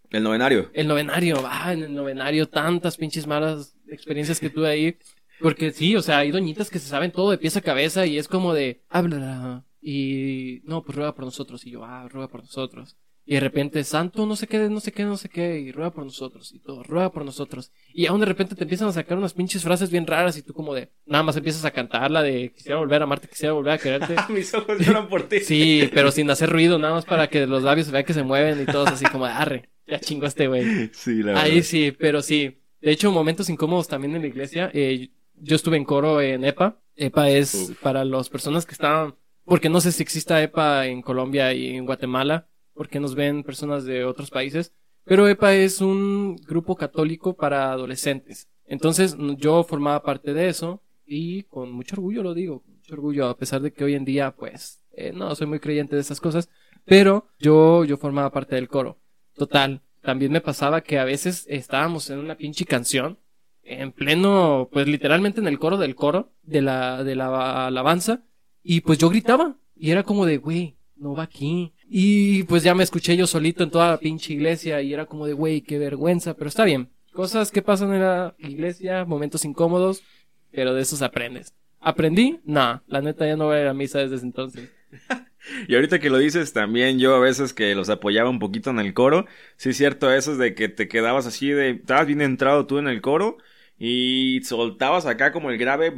[0.10, 0.72] El novenario.
[0.74, 4.98] El novenario, ah, en el novenario, tantas pinches malas experiencias que tuve ahí.
[5.40, 8.18] Porque sí, o sea, hay doñitas que se saben todo de pies a cabeza y
[8.18, 9.66] es como de, habla.
[9.82, 11.66] Y no, pues ruega por nosotros.
[11.66, 12.98] Y yo, ah, ruega por nosotros.
[13.30, 15.92] Y de repente, santo, no sé qué, no sé qué, no sé qué, y ruega
[15.92, 16.52] por nosotros.
[16.52, 17.72] Y todo, ruega por nosotros.
[17.94, 20.52] Y aún de repente te empiezan a sacar unas pinches frases bien raras y tú
[20.52, 23.74] como de, nada más empiezas a cantar la de, quisiera volver a amarte, quisiera volver
[23.74, 24.16] a quererte.
[24.34, 25.42] Mis ojos lloran por ti.
[25.42, 28.24] Sí, pero sin hacer ruido, nada más para que los labios se vean que se
[28.24, 30.90] mueven y todos así como de, arre, ya chingo a este güey.
[30.92, 31.68] Sí, la Ahí verdad.
[31.68, 32.64] sí, pero sí.
[32.82, 34.72] De hecho, momentos incómodos también en la iglesia.
[34.74, 36.80] Eh, yo estuve en coro en EPA.
[36.96, 37.80] EPA es Uf.
[37.80, 39.14] para las personas que están,
[39.46, 42.49] porque no sé si exista EPA en Colombia y en Guatemala,
[42.80, 44.72] porque nos ven personas de otros países.
[45.04, 48.48] Pero EPA es un grupo católico para adolescentes.
[48.64, 53.36] Entonces, yo formaba parte de eso y con mucho orgullo lo digo, mucho orgullo, a
[53.38, 56.48] pesar de que hoy en día, pues, eh, no soy muy creyente de esas cosas,
[56.86, 58.98] pero yo, yo formaba parte del coro.
[59.36, 59.82] Total.
[60.02, 63.20] También me pasaba que a veces estábamos en una pinche canción,
[63.62, 68.24] en pleno, pues literalmente en el coro del coro, de la, de la alabanza,
[68.64, 71.74] y pues yo gritaba, y era como de, güey, no va aquí.
[71.90, 75.26] Y pues ya me escuché yo solito en toda la pinche iglesia, y era como
[75.26, 76.90] de, güey, qué vergüenza, pero está bien.
[77.14, 80.04] Cosas que pasan en la iglesia, momentos incómodos,
[80.52, 81.54] pero de esos aprendes.
[81.80, 82.40] ¿Aprendí?
[82.44, 84.70] Nah, la neta ya no voy a ir a misa desde ese entonces.
[85.68, 88.80] Y ahorita que lo dices, también yo a veces que los apoyaba un poquito en
[88.80, 89.26] el coro.
[89.56, 91.72] Sí, es cierto, eso es de que te quedabas así de.
[91.72, 93.38] Estabas bien entrado tú en el coro.
[93.80, 95.94] Y soltabas acá como el grave.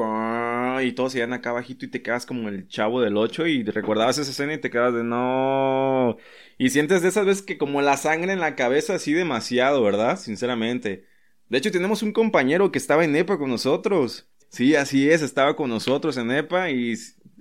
[0.83, 3.47] Y todos iban acá abajito y te quedas como el chavo del 8.
[3.47, 6.17] Y recordabas esa escena y te quedas de no.
[6.57, 10.17] Y sientes de esas veces que como la sangre en la cabeza así demasiado, ¿verdad?
[10.17, 11.05] Sinceramente.
[11.49, 14.29] De hecho, tenemos un compañero que estaba en EPA con nosotros.
[14.49, 16.95] Sí, así es, estaba con nosotros en EPA y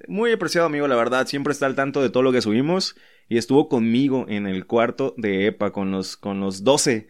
[0.08, 2.96] muy apreciado amigo, la verdad, siempre está al tanto de todo lo que subimos
[3.28, 7.08] y estuvo conmigo en el cuarto de EPA con los con los 12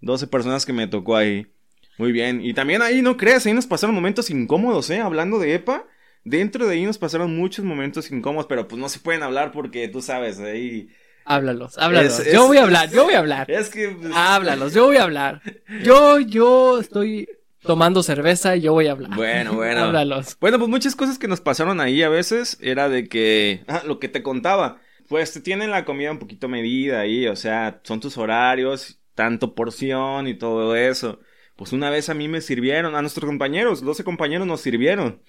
[0.00, 1.46] 12 personas que me tocó ahí.
[1.98, 5.54] Muy bien, y también ahí no creas, ahí nos pasaron momentos incómodos, eh, hablando de
[5.54, 5.84] EPA.
[6.24, 9.88] Dentro de ahí nos pasaron muchos momentos incómodos, pero pues no se pueden hablar porque
[9.88, 10.88] tú sabes, ahí
[11.24, 12.20] Háblalos, háblalos.
[12.20, 13.50] Es- yo voy a hablar, yo voy a hablar.
[13.50, 15.42] es que pues, Háblalos, yo voy a hablar.
[15.82, 17.28] Yo, yo estoy
[17.62, 19.14] tomando cerveza y yo voy a hablar.
[19.14, 19.84] Bueno, bueno.
[19.84, 20.38] Háblalos.
[20.40, 23.98] Bueno, pues muchas cosas que nos pasaron ahí a veces era de que, ah, lo
[23.98, 28.00] que te contaba, pues te tienen la comida un poquito medida ahí, o sea, son
[28.00, 31.20] tus horarios, tanto porción y todo eso.
[31.58, 35.24] Pues una vez a mí me sirvieron, a nuestros compañeros, 12 compañeros nos sirvieron.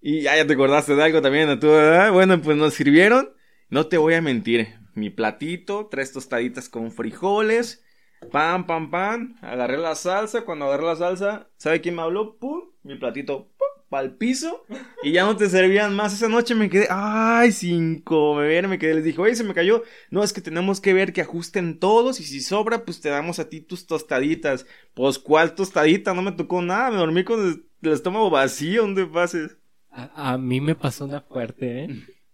[0.00, 2.10] Y ya, te acordaste de algo también, tú, ¿verdad?
[2.10, 3.32] Bueno, pues nos sirvieron,
[3.68, 7.84] no te voy a mentir, mi platito, tres tostaditas con frijoles,
[8.32, 12.36] pam, pam, pam, agarré la salsa, cuando agarré la salsa, ¿sabe quién me habló?
[12.36, 13.52] Pum, mi platito,
[13.90, 14.64] pa'l piso,
[15.02, 16.14] y ya no te servían más.
[16.14, 19.82] Esa noche me quedé, ay, sin comer, me quedé, les dije, oye, se me cayó,
[20.10, 23.38] no, es que tenemos que ver que ajusten todos, y si sobra, pues te damos
[23.38, 24.64] a ti tus tostaditas.
[24.94, 26.14] Pues, ¿cuál tostadita?
[26.14, 29.58] No me tocó nada, me dormí con el, estómago vacío, ¿dónde pases?
[29.90, 31.88] A, a mí me pasó una fuerte, ¿eh?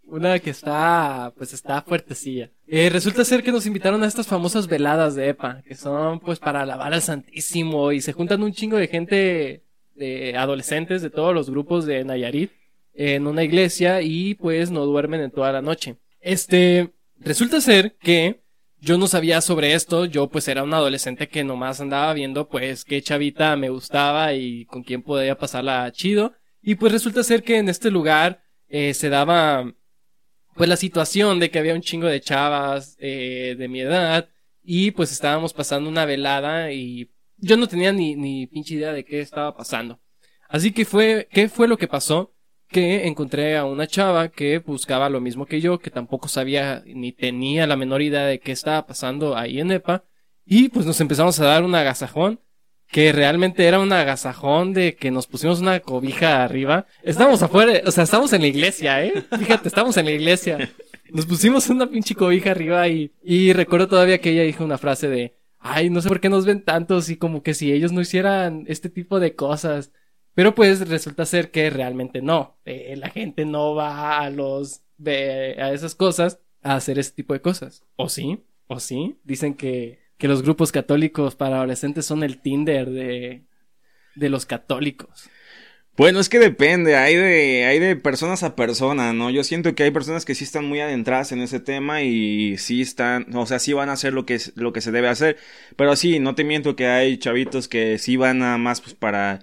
[0.09, 2.53] Una que está, pues está fuertecilla.
[2.69, 6.39] Eh, resulta ser que nos invitaron a estas famosas veladas de EPA, que son pues
[6.39, 9.65] para alabar al Santísimo y se juntan un chingo de gente,
[9.97, 12.53] de adolescentes de todos los grupos de Nayarit
[12.95, 15.97] en una iglesia y pues no duermen en toda la noche.
[16.21, 18.43] Este, resulta ser que
[18.79, 22.85] yo no sabía sobre esto, yo pues era un adolescente que nomás andaba viendo pues
[22.85, 26.33] qué chavita me gustaba y con quién podía pasarla chido.
[26.63, 29.73] Y pues resulta ser que en este lugar eh, se daba
[30.55, 34.29] pues la situación de que había un chingo de chavas eh, de mi edad
[34.63, 39.05] y pues estábamos pasando una velada y yo no tenía ni, ni pinche idea de
[39.05, 40.01] qué estaba pasando.
[40.49, 42.35] Así que fue, ¿qué fue lo que pasó?
[42.69, 47.13] Que encontré a una chava que buscaba lo mismo que yo, que tampoco sabía ni
[47.13, 50.05] tenía la menor idea de qué estaba pasando ahí en EPA.
[50.45, 52.41] Y pues nos empezamos a dar un agasajón
[52.89, 56.87] que realmente era un agasajón de que nos pusimos una cobija arriba.
[57.03, 59.25] Estamos afuera, o sea, estamos en la iglesia, ¿eh?
[59.39, 60.71] Fíjate, estamos en la iglesia.
[61.11, 65.09] Nos pusimos una pinche cobija arriba y, y recuerdo todavía que ella dijo una frase
[65.09, 68.01] de, ay, no sé por qué nos ven tantos y como que si ellos no
[68.01, 69.93] hicieran este tipo de cosas.
[70.35, 72.59] Pero pues resulta ser que realmente no.
[72.65, 77.41] Eh, la gente no va a los, a esas cosas a hacer ese tipo de
[77.41, 77.85] cosas.
[77.97, 78.45] ¿O sí?
[78.67, 79.19] ¿O sí?
[79.25, 83.45] Dicen que que los grupos católicos para adolescentes son el Tinder de,
[84.15, 85.29] de los católicos.
[85.97, 89.31] Bueno, es que depende, hay de, hay de personas a persona, ¿no?
[89.31, 92.83] Yo siento que hay personas que sí están muy adentradas en ese tema y sí
[92.83, 95.39] están, o sea, sí van a hacer lo que lo que se debe hacer.
[95.75, 99.41] Pero sí, no te miento que hay chavitos que sí van nada más pues para,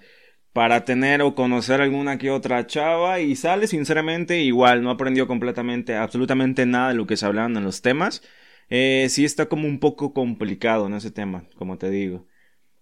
[0.52, 5.96] para tener o conocer alguna que otra chava y sale sinceramente igual, no aprendió completamente,
[5.96, 8.22] absolutamente nada de lo que se hablaban en los temas.
[8.70, 12.28] Eh, sí está como un poco complicado en ese tema, como te digo.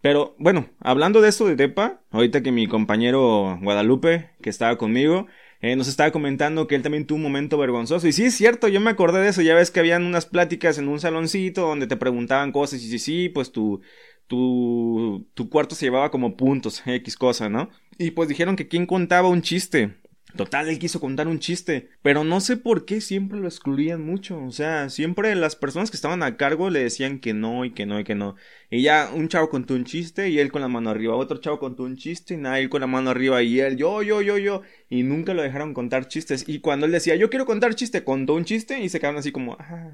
[0.03, 5.29] Pero bueno, hablando de esto de Depa, ahorita que mi compañero Guadalupe, que estaba conmigo,
[5.61, 8.09] eh, nos estaba comentando que él también tuvo un momento vergonzoso.
[8.09, 9.43] Y sí, es cierto, yo me acordé de eso.
[9.43, 12.99] Ya ves que habían unas pláticas en un saloncito donde te preguntaban cosas y sí,
[12.99, 13.81] sí, pues tu,
[14.27, 17.71] tu, tu cuarto se llevaba como puntos, X cosa, ¿no?
[17.97, 20.02] Y pues dijeron que quién contaba un chiste.
[20.37, 24.43] Total, él quiso contar un chiste, pero no sé por qué siempre lo excluían mucho.
[24.43, 27.85] O sea, siempre las personas que estaban a cargo le decían que no y que
[27.85, 28.37] no y que no.
[28.71, 31.17] Y ya un chavo contó un chiste y él con la mano arriba.
[31.17, 34.03] Otro chavo contó un chiste y nada, él con la mano arriba y él yo,
[34.03, 34.63] yo, yo, yo.
[34.89, 36.49] Y nunca lo dejaron contar chistes.
[36.49, 39.33] Y cuando él decía yo quiero contar chiste, contó un chiste y se quedaron así
[39.33, 39.57] como...
[39.61, 39.91] Ah".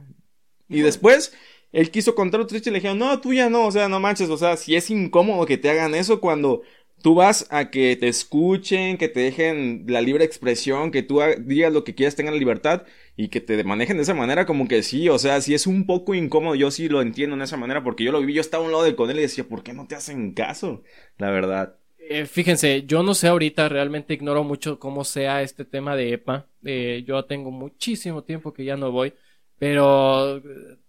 [0.68, 1.32] Y después
[1.72, 4.00] él quiso contar otro chiste y le dijeron no, tú ya no, o sea, no
[4.00, 4.30] manches.
[4.30, 6.62] O sea, si es incómodo que te hagan eso cuando
[7.02, 11.72] Tú vas a que te escuchen, que te dejen la libre expresión, que tú digas
[11.72, 12.82] lo que quieras, tengan la libertad
[13.16, 15.86] y que te manejen de esa manera como que sí, o sea, si es un
[15.86, 18.64] poco incómodo, yo sí lo entiendo en esa manera porque yo lo viví, yo estaba
[18.64, 20.82] a un lado de con él y decía, ¿por qué no te hacen caso?
[21.18, 21.76] La verdad.
[21.98, 26.48] Eh, fíjense, yo no sé ahorita, realmente ignoro mucho cómo sea este tema de EPA.
[26.64, 29.12] Eh, yo tengo muchísimo tiempo que ya no voy,
[29.58, 30.40] pero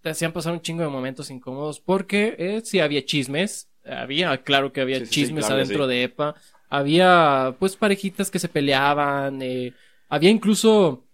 [0.01, 4.71] te hacían pasar un chingo de momentos incómodos porque eh, sí había chismes, había, claro
[4.71, 6.35] que había chismes adentro de EPA,
[6.69, 9.73] había pues parejitas que se peleaban, eh,
[10.07, 11.05] había incluso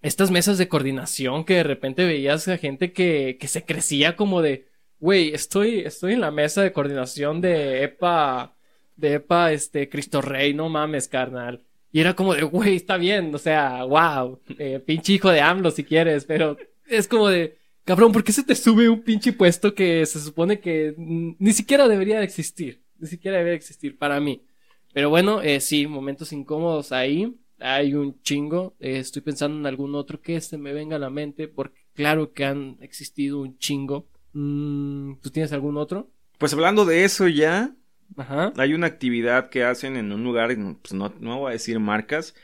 [0.00, 4.42] estas mesas de coordinación que de repente veías a gente que, que se crecía como
[4.42, 4.66] de,
[4.98, 8.54] güey, estoy, estoy en la mesa de coordinación de EPA,
[8.96, 11.64] de EPA, este, Cristo Rey, no mames, carnal.
[11.92, 15.70] Y era como de, güey, está bien, o sea, wow, eh, pinche hijo de AMLO
[15.70, 16.56] si quieres, pero
[16.86, 20.60] es como de, Cabrón, ¿por qué se te sube un pinche puesto que se supone
[20.60, 22.82] que ni siquiera debería de existir?
[22.98, 24.44] Ni siquiera debería existir para mí.
[24.92, 27.36] Pero bueno, eh, sí, momentos incómodos ahí.
[27.58, 28.74] Hay un chingo.
[28.78, 32.32] Eh, estoy pensando en algún otro que se me venga a la mente, porque claro
[32.32, 34.06] que han existido un chingo.
[34.32, 36.08] Mm, ¿Tú tienes algún otro?
[36.38, 37.74] Pues hablando de eso ya,
[38.16, 38.52] Ajá.
[38.56, 42.34] hay una actividad que hacen en un lugar, pues no, no voy a decir marcas,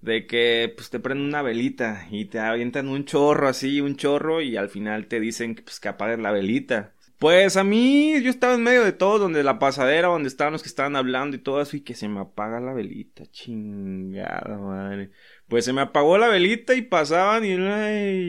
[0.00, 4.40] de que pues te prenden una velita y te avientan un chorro así, un chorro
[4.40, 6.94] y al final te dicen que pues que la velita.
[7.18, 10.62] Pues a mí yo estaba en medio de todo, donde la pasadera, donde estaban los
[10.62, 15.10] que estaban hablando y todo eso y que se me apaga la velita, chingada madre.
[15.48, 17.54] Pues se me apagó la velita y pasaban y,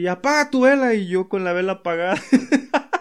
[0.00, 2.20] y apaga tu vela y yo con la vela apagada.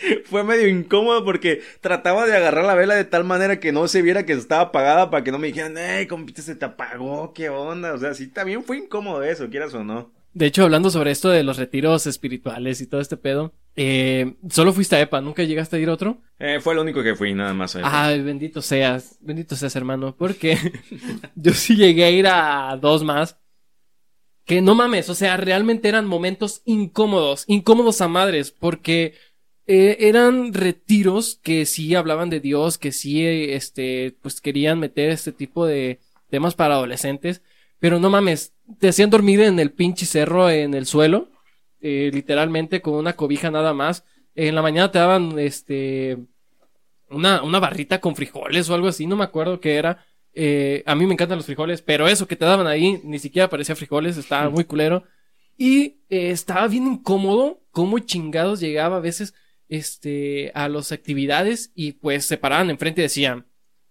[0.24, 4.02] Fue medio incómodo porque trataba de agarrar la vela de tal manera que no se
[4.02, 7.32] viera que estaba apagada para que no me dijeran, ¡Ey, compite, se te apagó!
[7.32, 7.92] ¿Qué onda?
[7.94, 10.10] O sea, sí, también fue incómodo eso, quieras o no.
[10.32, 14.72] De hecho, hablando sobre esto de los retiros espirituales y todo este pedo, eh, solo
[14.72, 16.18] fuiste a EPA, ¿nunca llegaste a ir a otro?
[16.38, 17.76] Eh, fue lo único que fui, nada más.
[17.82, 20.56] Ay, bendito seas, bendito seas, hermano, porque
[21.34, 23.38] yo sí llegué a ir a dos más.
[24.44, 29.14] Que no mames, o sea, realmente eran momentos incómodos, incómodos a madres, porque
[29.72, 35.30] eh, eran retiros que sí hablaban de Dios, que sí, este, pues querían meter este
[35.30, 37.40] tipo de temas para adolescentes,
[37.78, 41.28] pero no mames, te hacían dormir en el pinche cerro, en el suelo,
[41.80, 44.02] eh, literalmente con una cobija nada más.
[44.34, 46.18] En la mañana te daban, este,
[47.08, 50.04] una, una barrita con frijoles o algo así, no me acuerdo qué era.
[50.34, 53.48] Eh, a mí me encantan los frijoles, pero eso que te daban ahí ni siquiera
[53.48, 55.04] parecía frijoles, estaba muy culero.
[55.56, 59.32] Y estaba bien incómodo cómo chingados llegaba a veces
[59.70, 63.46] este, a las actividades y pues se paraban enfrente y decían,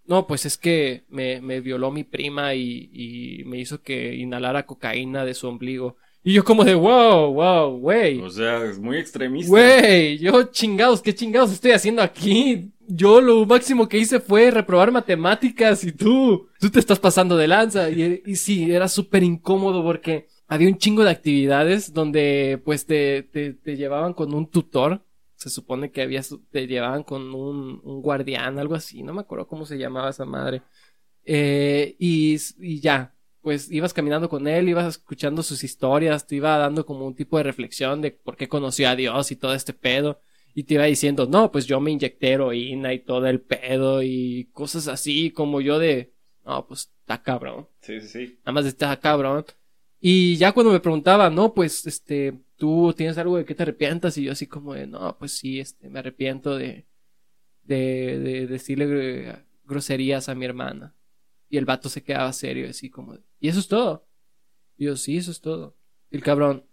[0.06, 4.66] no, pues es que me, me violó mi prima y, y, me hizo que inhalara
[4.66, 5.96] cocaína de su ombligo.
[6.22, 8.20] Y yo como de, wow, wow, güey.
[8.20, 9.48] O sea, es muy extremista.
[9.48, 12.72] Güey, yo chingados, ¿qué chingados estoy haciendo aquí?
[12.86, 17.48] Yo lo máximo que hice fue reprobar matemáticas y tú, tú te estás pasando de
[17.48, 17.88] lanza.
[17.88, 23.22] Y, y sí, era súper incómodo porque había un chingo de actividades donde pues te,
[23.22, 25.02] te, te llevaban con un tutor
[25.40, 29.48] se supone que había, te llevaban con un, un guardián, algo así, no me acuerdo
[29.48, 30.60] cómo se llamaba esa madre.
[31.24, 36.58] Eh, y, y ya, pues ibas caminando con él, ibas escuchando sus historias, te iba
[36.58, 39.72] dando como un tipo de reflexión de por qué conoció a Dios y todo este
[39.72, 40.20] pedo.
[40.54, 44.50] Y te iba diciendo, no, pues yo me inyecté heroína y todo el pedo y
[44.52, 46.12] cosas así como yo de,
[46.44, 47.66] no, pues está cabrón.
[47.80, 48.38] Sí, sí, sí.
[48.40, 49.46] Nada más está cabrón.
[50.00, 54.16] Y ya cuando me preguntaba, no, pues, este, tú tienes algo de que te arrepientas
[54.18, 56.86] y yo así como de, no, pues sí, este, me arrepiento de,
[57.64, 60.94] de, de decirle gr- groserías a mi hermana.
[61.50, 64.06] Y el vato se quedaba serio, así como, de, y eso es todo.
[64.78, 65.76] Yo, sí, eso es todo.
[66.10, 66.66] El cabrón,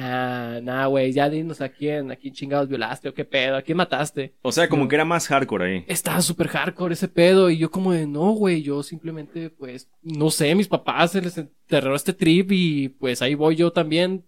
[0.00, 3.62] nah, nah, güey, ya dinos a quién, a quién chingados violaste o qué pedo, a
[3.62, 4.34] quién mataste.
[4.42, 4.88] O sea, como No.
[4.88, 5.84] que era más hardcore ahí.
[5.88, 10.30] Estaba súper hardcore ese pedo y yo como de, no, güey, yo simplemente, pues, no
[10.30, 14.24] sé, mis papás se les enterró este trip y pues ahí voy yo también.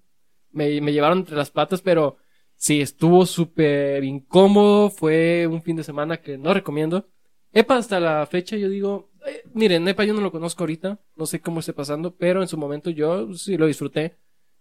[0.51, 2.17] Me, me llevaron entre las patas, pero
[2.57, 7.07] sí, estuvo súper incómodo, fue un fin de semana que no recomiendo.
[7.53, 11.27] Epa, hasta la fecha yo digo, eh, miren, Epa yo no lo conozco ahorita, no
[11.27, 14.17] sé cómo esté pasando, pero en su momento yo sí lo disfruté.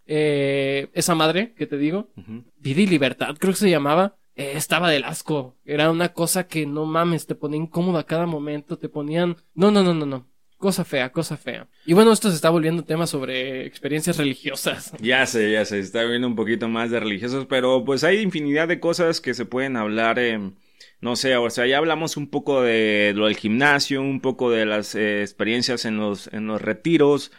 [0.08, 2.10] Eh, esa madre que te digo.
[2.58, 4.16] Vida y Libertad, creo que se llamaba.
[4.36, 5.56] eh, estaba del asco.
[5.66, 9.36] Era una cosa que no mames, te ponía incómoda a cada momento, te ponían.
[9.56, 10.28] No, no, no, no, no.
[10.58, 11.68] Cosa fea, cosa fea.
[11.86, 14.92] Y bueno, esto se está volviendo tema sobre experiencias religiosas.
[15.02, 18.68] Ya sé, ya sé, está viendo un poquito más de religiosos, pero pues hay infinidad
[18.68, 20.18] de cosas que se pueden hablar.
[20.20, 20.40] eh,
[21.02, 24.66] no sé, o sea, ya hablamos un poco de lo del gimnasio, un poco de
[24.66, 27.32] las eh, experiencias en los, en los retiros.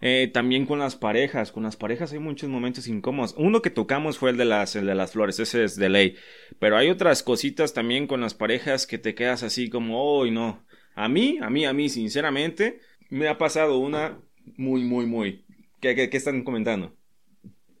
[0.00, 3.34] Eh, también con las parejas, con las parejas hay muchos momentos incómodos.
[3.38, 6.16] Uno que tocamos fue el de las, el de las flores, ese es de ley.
[6.58, 10.64] Pero hay otras cositas también con las parejas que te quedas así como, oh, no.
[10.94, 12.80] A mí, a mí, a mí, sinceramente,
[13.10, 14.20] me ha pasado una
[14.56, 15.44] muy, muy, muy.
[15.80, 16.96] ¿Qué, qué, qué están comentando?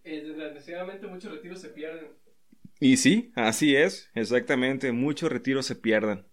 [0.04, 2.08] desgraciadamente muchos retiros se pierden.
[2.78, 6.26] Y sí, así es, exactamente, muchos retiros se pierden.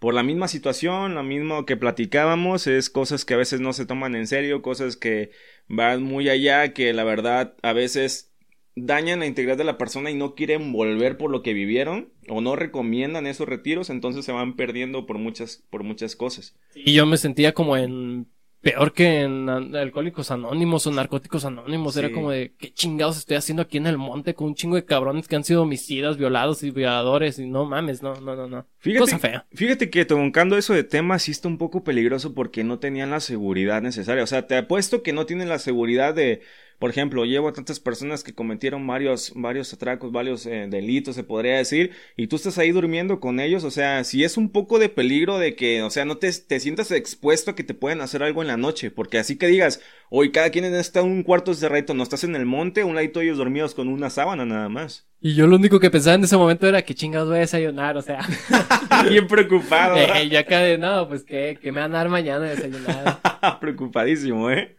[0.00, 3.86] Por la misma situación, lo mismo que platicábamos, es cosas que a veces no se
[3.86, 5.30] toman en serio, cosas que
[5.68, 8.32] van muy allá, que la verdad a veces
[8.74, 12.40] dañan la integridad de la persona y no quieren volver por lo que vivieron o
[12.40, 16.56] no recomiendan esos retiros, entonces se van perdiendo por muchas por muchas cosas.
[16.74, 18.26] Y yo me sentía como en.
[18.62, 21.96] Peor que en Alcohólicos Anónimos o Narcóticos Anónimos.
[21.96, 24.84] Era como de, ¿qué chingados estoy haciendo aquí en el monte con un chingo de
[24.84, 27.38] cabrones que han sido homicidas, violados y violadores?
[27.38, 28.66] Y no mames, no, no, no, no.
[28.78, 29.46] Fíjate, Cosa fea.
[29.52, 33.20] Fíjate que tocando eso de temas sí está un poco peligroso porque no tenían la
[33.20, 34.22] seguridad necesaria.
[34.22, 36.42] O sea, te apuesto que no tienen la seguridad de,
[36.80, 41.22] por ejemplo, llevo a tantas personas que cometieron varios, varios atracos, varios eh, delitos, se
[41.22, 43.64] podría decir, y tú estás ahí durmiendo con ellos.
[43.64, 46.58] O sea, si es un poco de peligro de que, o sea, no te, te
[46.58, 48.90] sientas expuesto a que te pueden hacer algo en la noche.
[48.90, 52.34] Porque así que digas, hoy cada quien está en un cuarto cerradito, no estás en
[52.34, 55.06] el monte, un ladito ellos dormidos con una sábana nada más.
[55.20, 57.98] Y yo lo único que pensaba en ese momento era que chingados voy a desayunar,
[57.98, 58.26] o sea.
[59.10, 59.96] Bien preocupado.
[59.96, 63.20] eh, y acá de, no, pues que, que me van a dar mañana de desayunar.
[63.60, 64.76] Preocupadísimo, ¿eh?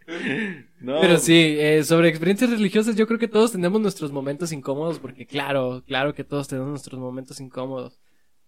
[0.82, 1.00] No.
[1.00, 5.26] Pero sí, eh, sobre experiencias religiosas yo creo que todos tenemos nuestros momentos incómodos, porque
[5.26, 8.00] claro, claro que todos tenemos nuestros momentos incómodos.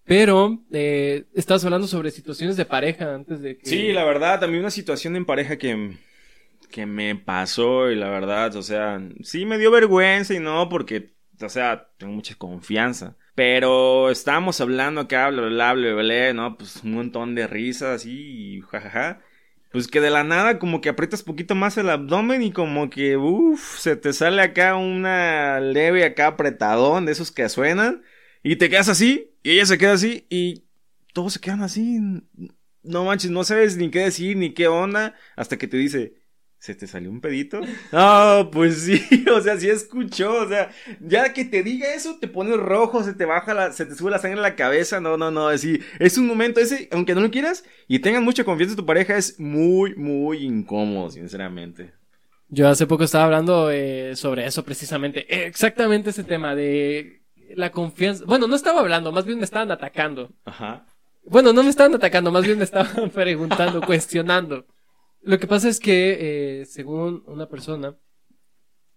[0.05, 3.67] Pero, eh, estabas hablando sobre situaciones de pareja antes de que...
[3.67, 5.97] Sí, la verdad, también una situación en pareja que,
[6.71, 11.15] que me pasó y la verdad, o sea, sí me dio vergüenza y no porque,
[11.41, 13.17] o sea, tengo mucha confianza.
[13.35, 16.57] Pero estábamos hablando acá, bla, bla, bla, bla, bla, ¿no?
[16.57, 19.21] Pues un montón de risas y jajaja.
[19.75, 23.17] Pues que de la nada como que aprietas poquito más el abdomen y como que,
[23.17, 28.05] uff, se te sale acá una leve acá apretadón de esos que suenan
[28.45, 30.63] y te quedas así y ella se queda así y
[31.13, 31.99] todos se quedan así.
[32.85, 36.15] No manches, no sabes ni qué decir ni qué onda hasta que te dice,
[36.65, 37.61] ¿se te salió un pedito?
[37.93, 42.27] Ah, pues sí, o sea, sí escuchó, o sea, ya que te diga eso te
[42.27, 45.19] pones rojo, se te baja la, se te sube la sangre a la cabeza, no,
[45.19, 48.73] no, no, así, es un momento ese, aunque no lo quieras y tengas mucha confianza
[48.73, 51.93] en tu pareja, es muy, muy incómodo, sinceramente.
[52.49, 57.21] Yo hace poco estaba hablando eh, sobre eso precisamente, exactamente ese tema de
[57.55, 58.25] la confianza.
[58.27, 60.31] Bueno, no estaba hablando, más bien me estaban atacando.
[60.47, 60.87] Ajá.
[61.27, 64.67] Bueno, no me estaban atacando, más bien me estaban preguntando, cuestionando.
[65.25, 67.97] Lo que pasa es que, eh, según una persona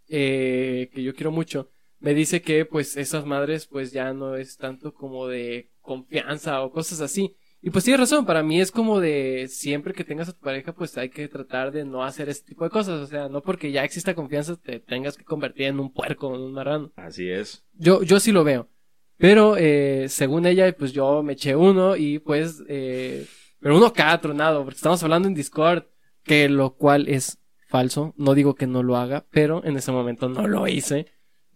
[0.10, 4.58] eh, que yo quiero mucho, me dice que pues esas madres pues ya no es
[4.58, 7.38] tanto como de confianza o cosas así.
[7.62, 10.74] Y pues tiene razón, para mí es como de siempre que tengas a tu pareja
[10.74, 13.00] pues hay que tratar de no hacer este tipo de cosas.
[13.00, 16.42] O sea, no porque ya exista confianza te tengas que convertir en un puerco, en
[16.42, 16.92] un marrano.
[16.98, 17.66] Así es.
[17.74, 18.70] Yo, yo sí lo veo.
[19.18, 23.26] Pero, eh, según ella, pues yo me eché uno y pues, eh,
[23.60, 25.86] pero uno acá tronado, porque estamos hablando en Discord,
[26.28, 28.14] que lo cual es falso.
[28.18, 31.08] No digo que no lo haga, pero en ese momento no lo hice.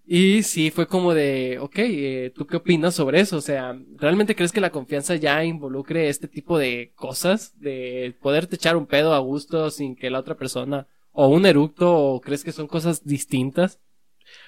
[0.06, 3.38] Y sí, fue como de, ok, eh, ¿tú qué opinas sobre eso?
[3.38, 7.58] O sea, ¿realmente crees que la confianza ya involucre este tipo de cosas?
[7.60, 11.96] De poderte echar un pedo a gusto sin que la otra persona, o un eructo,
[11.96, 13.80] o crees que son cosas distintas?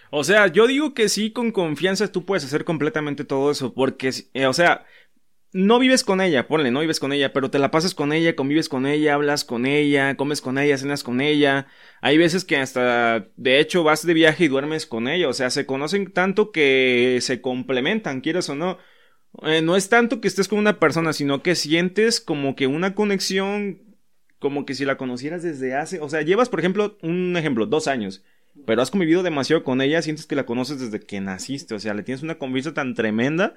[0.09, 4.11] O sea, yo digo que sí, con confianza tú puedes hacer completamente todo eso, porque,
[4.33, 4.85] eh, o sea,
[5.53, 8.35] no vives con ella, ponle, no vives con ella, pero te la pasas con ella,
[8.35, 11.67] convives con ella, hablas con ella, comes con ella, cenas con ella.
[12.01, 15.29] Hay veces que hasta, de hecho, vas de viaje y duermes con ella.
[15.29, 18.79] O sea, se conocen tanto que se complementan, quieras o no.
[19.43, 22.95] Eh, no es tanto que estés con una persona, sino que sientes como que una
[22.95, 23.97] conexión,
[24.39, 27.87] como que si la conocieras desde hace, o sea, llevas, por ejemplo, un ejemplo, dos
[27.87, 28.23] años
[28.65, 31.93] pero has convivido demasiado con ella, sientes que la conoces desde que naciste, o sea,
[31.93, 33.55] le tienes una confianza tan tremenda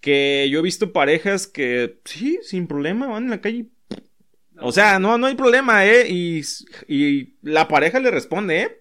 [0.00, 3.66] que yo he visto parejas que, sí, sin problema, van en la calle.
[4.60, 6.08] O sea, no, no hay problema, ¿eh?
[6.08, 6.42] Y,
[6.88, 8.80] y la pareja le responde, ¿eh?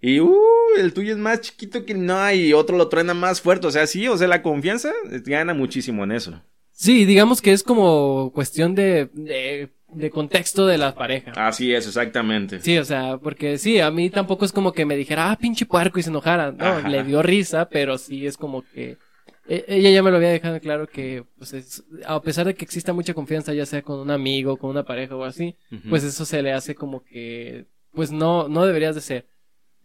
[0.00, 0.36] Y, uh,
[0.78, 3.66] el tuyo es más chiquito que no, y otro lo truena más fuerte.
[3.66, 4.92] O sea, sí, o sea, la confianza
[5.24, 6.42] gana muchísimo en eso.
[6.72, 11.32] Sí, digamos que es como cuestión de, de, de contexto de la pareja.
[11.36, 12.60] Así es, exactamente.
[12.60, 15.64] Sí, o sea, porque sí, a mí tampoco es como que me dijera, ah, pinche
[15.64, 16.52] puerco y se enojara.
[16.52, 16.88] No, Ajá.
[16.88, 18.98] le dio risa, pero sí es como que
[19.46, 22.92] ella ya me lo había dejado claro que, pues, es- a pesar de que exista
[22.92, 25.56] mucha confianza, ya sea con un amigo, con una pareja o así,
[25.88, 29.26] pues eso se le hace como que, pues no, no deberías de ser.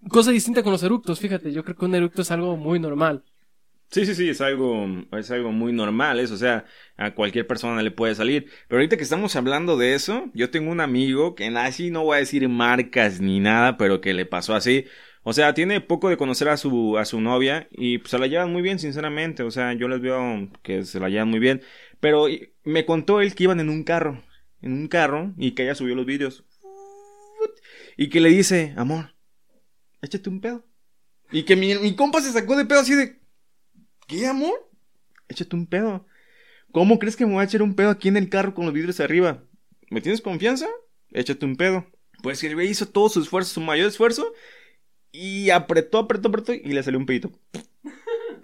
[0.10, 3.24] Cosa distinta con los eructos, fíjate, yo creo que un eructo es algo muy normal.
[3.92, 7.82] Sí, sí, sí, es algo, es algo muy normal, eso, o sea, a cualquier persona
[7.82, 8.46] le puede salir.
[8.68, 12.18] Pero ahorita que estamos hablando de eso, yo tengo un amigo que así no voy
[12.18, 14.86] a decir marcas ni nada, pero que le pasó así.
[15.30, 18.26] O sea, tiene poco de conocer a su, a su novia y pues, se la
[18.26, 19.44] llevan muy bien, sinceramente.
[19.44, 21.62] O sea, yo les veo que se la llevan muy bien.
[22.00, 22.26] Pero
[22.64, 24.24] me contó él que iban en un carro,
[24.64, 26.46] en un carro, y que ella subió los vídeos.
[27.96, 29.14] Y que le dice, amor,
[30.02, 30.66] échate un pedo.
[31.32, 33.20] Y que mi, mi compa se sacó de pedo así de,
[34.08, 34.68] ¿Qué, amor?
[35.28, 36.08] Échate un pedo.
[36.72, 38.74] ¿Cómo crees que me voy a echar un pedo aquí en el carro con los
[38.74, 39.44] vidrios arriba?
[39.92, 40.66] ¿Me tienes confianza?
[41.12, 41.86] Échate un pedo.
[42.24, 44.34] Pues el güey hizo todo su esfuerzo, su mayor esfuerzo,
[45.12, 47.32] y apretó, apretó, apretó, y le salió un pedito.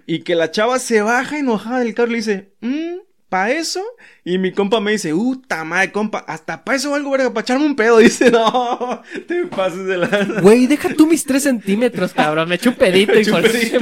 [0.08, 2.98] Y que la chava se baja enojada del carro y le dice, mmm,
[3.30, 3.84] ¿pa eso?
[4.24, 7.66] Y mi compa me dice, uh, madre, compa, hasta pa eso algo, verga, pa echarme
[7.66, 7.98] un pedo.
[8.06, 10.42] Dice, no, te pases de la...
[10.42, 13.58] Güey, deja tú mis tres centímetros, cabrón, me eché un pedito Me y por eso
[13.58, 13.80] se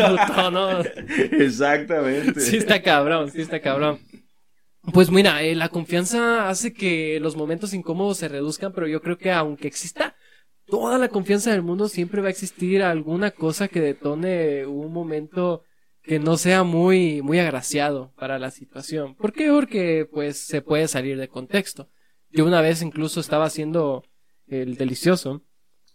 [0.51, 0.79] ¿no?
[1.39, 2.39] Exactamente.
[2.39, 3.99] Sí está cabrón, sí está cabrón.
[4.91, 9.17] Pues mira, eh, la confianza hace que los momentos incómodos se reduzcan, pero yo creo
[9.17, 10.15] que aunque exista
[10.73, 15.61] toda la confianza del mundo, siempre va a existir alguna cosa que detone un momento
[16.01, 19.13] que no sea muy, muy agraciado para la situación.
[19.13, 19.49] ¿Por qué?
[19.49, 21.91] Porque pues se puede salir de contexto.
[22.31, 24.03] Yo una vez incluso estaba haciendo
[24.47, 25.43] el delicioso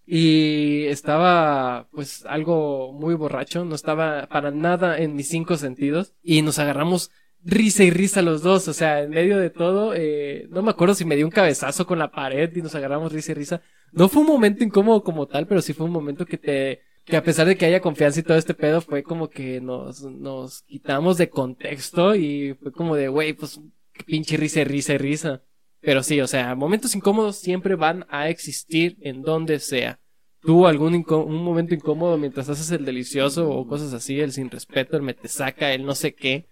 [0.06, 6.42] y estaba pues algo muy borracho, no estaba para nada en mis cinco sentidos y
[6.42, 7.10] nos agarramos
[7.42, 10.94] risa y risa los dos, o sea, en medio de todo, eh, no me acuerdo
[10.94, 13.60] si me dio un cabezazo con la pared y nos agarramos risa y risa.
[13.92, 17.16] No fue un momento incómodo como tal, pero sí fue un momento que te, que
[17.16, 20.62] a pesar de que haya confianza y todo este pedo, fue como que nos, nos
[20.62, 23.60] quitamos de contexto y fue como de, güey, pues,
[24.06, 25.42] pinche risa risa risa.
[25.80, 30.00] Pero sí, o sea, momentos incómodos siempre van a existir en donde sea.
[30.40, 34.96] ¿Tuvo algún un momento incómodo mientras haces el delicioso o cosas así, el sin respeto,
[34.96, 36.46] el me te saca, el no sé qué?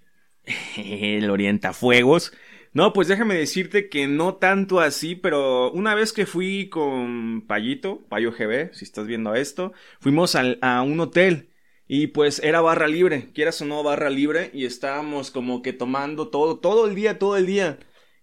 [0.76, 2.32] El orientafuegos.
[2.76, 8.06] No, pues déjame decirte que no tanto así, pero una vez que fui con Payito,
[8.10, 11.54] Payo GB, si estás viendo esto, fuimos al- a un hotel
[11.88, 16.28] y pues era barra libre, quieras o no barra libre, y estábamos como que tomando
[16.28, 17.78] todo, todo el día, todo el día.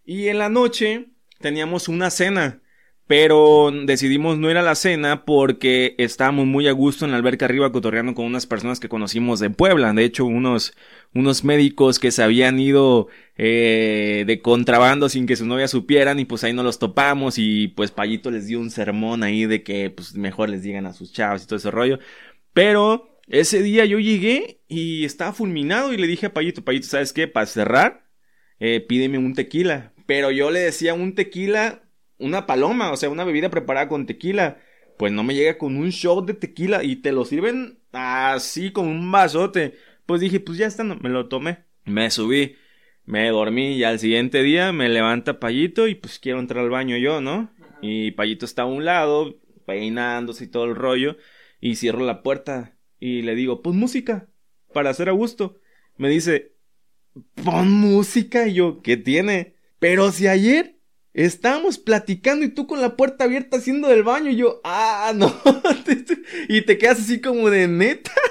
[0.05, 1.07] Y en la noche
[1.39, 2.61] teníamos una cena.
[3.05, 7.45] Pero decidimos no ir a la cena porque estábamos muy a gusto en la alberca
[7.45, 9.91] arriba cotorreando con unas personas que conocimos de Puebla.
[9.91, 10.73] De hecho, unos,
[11.13, 16.25] unos médicos que se habían ido eh, de contrabando sin que su novia supieran y
[16.25, 19.89] pues ahí nos los topamos y pues Payito les dio un sermón ahí de que
[19.89, 21.99] pues mejor les digan a sus chavos y todo ese rollo.
[22.53, 27.11] Pero ese día yo llegué y estaba fulminado y le dije a Payito, Payito, ¿sabes
[27.11, 27.27] qué?
[27.27, 28.07] Para cerrar,
[28.59, 29.93] eh, pídeme un tequila.
[30.05, 31.82] Pero yo le decía un tequila
[32.23, 34.57] una paloma, o sea, una bebida preparada con tequila.
[34.97, 38.87] Pues no me llega con un shot de tequila y te lo sirven así con
[38.87, 39.75] un vasote.
[40.05, 41.65] Pues dije, pues ya está, no, me lo tomé.
[41.85, 42.55] Me subí,
[43.05, 46.97] me dormí y al siguiente día me levanta Payito y pues quiero entrar al baño
[46.97, 47.51] yo, ¿no?
[47.81, 51.17] Y Payito está a un lado, peinándose y todo el rollo.
[51.59, 54.27] Y cierro la puerta y le digo, pues música,
[54.73, 55.59] para hacer a gusto.
[55.97, 56.53] Me dice,
[57.43, 59.55] pon música y yo, ¿qué tiene?
[59.79, 60.77] Pero si ayer
[61.13, 65.31] Estábamos platicando y tú con la puerta abierta haciendo del baño y yo, ah, no.
[66.49, 68.11] y te quedas así como de neta.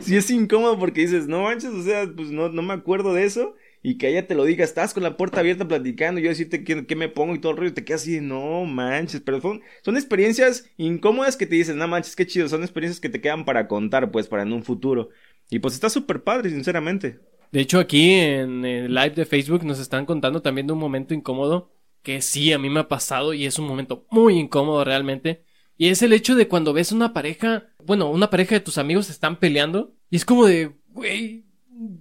[0.00, 3.24] Si es incómodo porque dices, no manches, o sea, pues no, no me acuerdo de
[3.24, 3.54] eso.
[3.80, 6.84] Y que ella te lo diga, estás con la puerta abierta platicando yo decirte qué,
[6.84, 7.70] qué me pongo y todo el rollo.
[7.70, 9.20] Y te quedas así no manches.
[9.20, 12.48] Pero son, son experiencias incómodas que te dices, no manches, qué chido.
[12.48, 15.10] Son experiencias que te quedan para contar, pues, para en un futuro.
[15.48, 17.20] Y pues está súper padre, sinceramente.
[17.52, 21.14] De hecho, aquí en el live de Facebook nos están contando también de un momento
[21.14, 21.70] incómodo
[22.02, 25.44] que sí, a mí me ha pasado y es un momento muy incómodo realmente.
[25.76, 29.10] Y es el hecho de cuando ves una pareja, bueno, una pareja de tus amigos
[29.10, 31.44] están peleando y es como de, güey,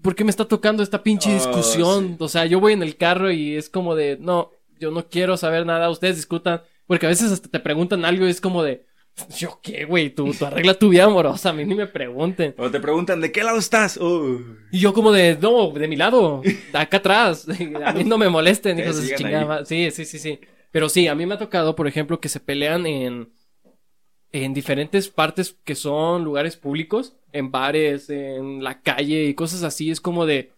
[0.02, 2.18] ¿por qué me está tocando esta pinche Oh, discusión?
[2.18, 2.18] sí.
[2.20, 5.38] O sea, yo voy en el carro y es como de, no, yo no quiero
[5.38, 8.87] saber nada, ustedes discutan, porque a veces hasta te preguntan algo y es como de,
[9.38, 12.54] yo qué, güey, tú, tú arregla tu vida amorosa, a mí ni me pregunten.
[12.58, 14.00] O te preguntan, ¿de qué lado estás?
[14.72, 16.42] Y yo como de, no, de mi lado,
[16.74, 17.48] acá atrás,
[17.86, 19.66] a mí no me molesten, hijos de chingada.
[19.66, 20.40] Sí, sí, sí, sí.
[20.72, 23.30] Pero sí, a mí me ha tocado, por ejemplo, que se pelean en,
[24.32, 29.90] en diferentes partes que son lugares públicos, en bares, en la calle y cosas así.
[29.90, 30.52] Es como de,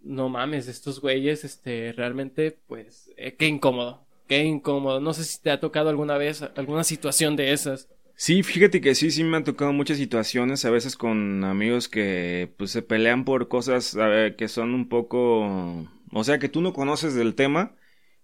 [0.00, 5.00] no mames, estos güeyes, este, realmente, pues, eh, qué incómodo, qué incómodo.
[5.00, 7.88] No sé si te ha tocado alguna vez alguna situación de esas.
[8.18, 12.52] Sí, fíjate que sí, sí me han tocado muchas situaciones, a veces con amigos que
[12.56, 16.62] pues se pelean por cosas a ver, que son un poco, o sea, que tú
[16.62, 17.76] no conoces del tema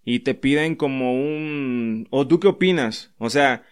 [0.03, 3.63] y te piden como un, o tú qué opinas, o sea,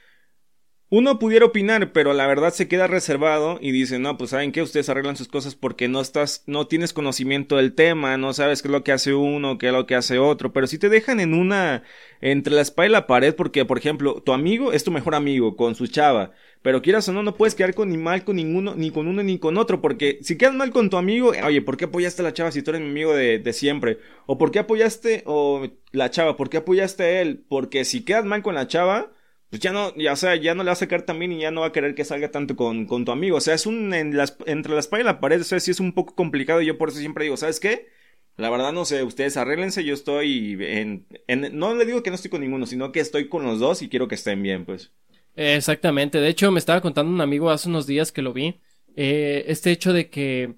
[0.94, 4.62] uno pudiera opinar, pero la verdad se queda reservado y dice, no, pues saben que
[4.62, 8.68] ustedes arreglan sus cosas porque no estás, no tienes conocimiento del tema, no sabes qué
[8.68, 11.22] es lo que hace uno, qué es lo que hace otro, pero si te dejan
[11.22, 11.84] en una,
[12.20, 15.56] entre la espalda y la pared, porque por ejemplo, tu amigo es tu mejor amigo
[15.56, 18.76] con su chava, pero quieras o no, no puedes quedar con ni mal con ninguno,
[18.76, 21.78] ni con uno ni con otro, porque si quedas mal con tu amigo, oye, ¿por
[21.78, 24.00] qué apoyaste a la chava si tú eres mi amigo de, de siempre?
[24.26, 27.46] O ¿por qué apoyaste, o la chava, ¿por qué apoyaste a él?
[27.48, 29.14] Porque si quedas mal con la chava,
[29.52, 31.52] pues ya no, ya, o sea, ya no le va a sacar también y ya
[31.52, 33.38] no va a querer que salga tanto con, con tu amigo.
[33.38, 35.72] O sea, es un, en las, entre la espalda y la pared, o sea, sí
[35.72, 37.90] es un poco complicado y yo por eso siempre digo, ¿sabes qué?
[38.38, 42.16] La verdad no sé, ustedes arréglense, yo estoy en, en, no le digo que no
[42.18, 44.92] estoy con ninguno, sino que estoy con los dos y quiero que estén bien, pues.
[45.36, 46.20] Exactamente.
[46.20, 48.60] De hecho, me estaba contando un amigo hace unos días que lo vi.
[48.96, 50.56] eh, este hecho de que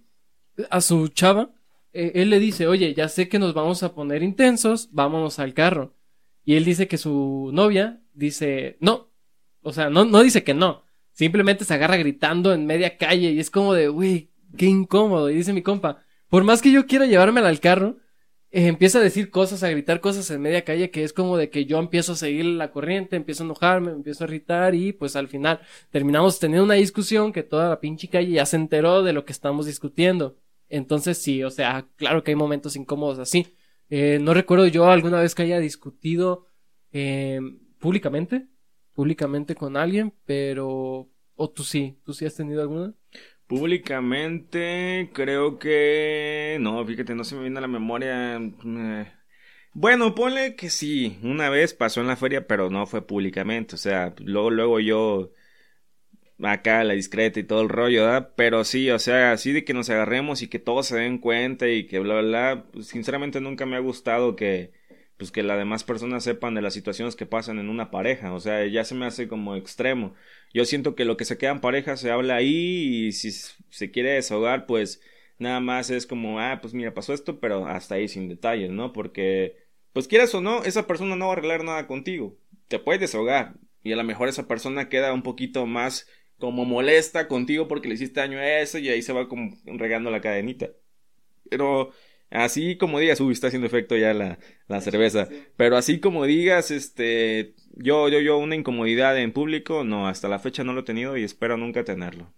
[0.69, 1.53] a su chava,
[1.93, 5.53] eh, él le dice, oye, ya sé que nos vamos a poner intensos, vámonos al
[5.53, 5.95] carro.
[6.45, 9.09] Y él dice que su novia dice, no.
[9.61, 10.83] O sea, no, no dice que no.
[11.11, 15.29] Simplemente se agarra gritando en media calle y es como de, güey, qué incómodo.
[15.29, 17.97] Y dice mi compa, por más que yo quiera llevármela al carro,
[18.51, 21.49] eh, empieza a decir cosas, a gritar cosas en media calle que es como de
[21.49, 24.93] que yo empiezo a seguir la corriente, empiezo a enojarme, me empiezo a irritar y
[24.93, 29.01] pues al final terminamos teniendo una discusión que toda la pinche calle ya se enteró
[29.01, 30.37] de lo que estamos discutiendo.
[30.69, 33.47] Entonces sí, o sea, claro que hay momentos incómodos así.
[33.95, 36.47] Eh, no recuerdo yo alguna vez que haya discutido
[36.91, 37.39] eh,
[37.77, 38.47] públicamente,
[38.95, 41.11] públicamente con alguien, pero...
[41.35, 42.95] O tú sí, tú sí has tenido alguna.
[43.45, 46.57] Públicamente, creo que...
[46.59, 48.37] No, fíjate, no se me viene a la memoria.
[48.37, 49.11] eh.
[49.73, 53.75] Bueno, ponle que sí, una vez pasó en la feria, pero no fue públicamente.
[53.75, 55.33] O sea, luego, luego yo...
[56.43, 58.33] Acá la discreta y todo el rollo, ¿verdad?
[58.35, 61.69] Pero sí, o sea, así de que nos agarremos y que todos se den cuenta
[61.69, 62.65] y que bla, bla, bla.
[62.71, 64.71] Pues, sinceramente nunca me ha gustado que...
[65.17, 68.33] Pues que las demás personas sepan de las situaciones que pasan en una pareja.
[68.33, 70.15] O sea, ya se me hace como extremo.
[70.53, 73.91] Yo siento que lo que se queda en pareja se habla ahí y si se
[73.91, 75.01] quiere desahogar, pues
[75.37, 78.91] nada más es como, ah, pues mira, pasó esto, pero hasta ahí sin detalles, ¿no?
[78.91, 79.57] Porque,
[79.93, 82.35] pues quieras o no, esa persona no va a arreglar nada contigo.
[82.67, 86.07] Te puedes desahogar y a lo mejor esa persona queda un poquito más
[86.39, 90.11] como molesta contigo porque le hiciste daño a eso y ahí se va como regando
[90.11, 90.69] la cadenita.
[91.49, 91.91] Pero
[92.29, 95.29] así como digas, uy, está haciendo efecto ya la, la cerveza.
[95.57, 100.39] Pero así como digas, este, yo, yo, yo, una incomodidad en público, no, hasta la
[100.39, 102.33] fecha no lo he tenido y espero nunca tenerlo.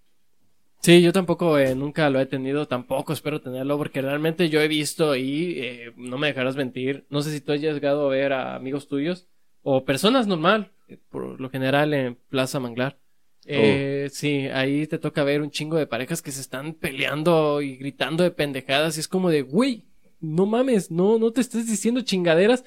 [0.82, 4.68] Sí, yo tampoco eh, nunca lo he tenido, tampoco espero tenerlo, porque realmente yo he
[4.68, 7.08] visto y eh, no me dejarás mentir.
[7.10, 9.28] No sé si tú has llegado a ver a amigos tuyos
[9.64, 13.00] o personas normal, eh, por lo general en Plaza Manglar.
[13.46, 17.76] Eh, Sí, ahí te toca ver un chingo de parejas que se están peleando y
[17.78, 19.86] gritando de pendejadas y es como de, güey,
[20.20, 22.64] no mames, no, no te estés diciendo chingaderas.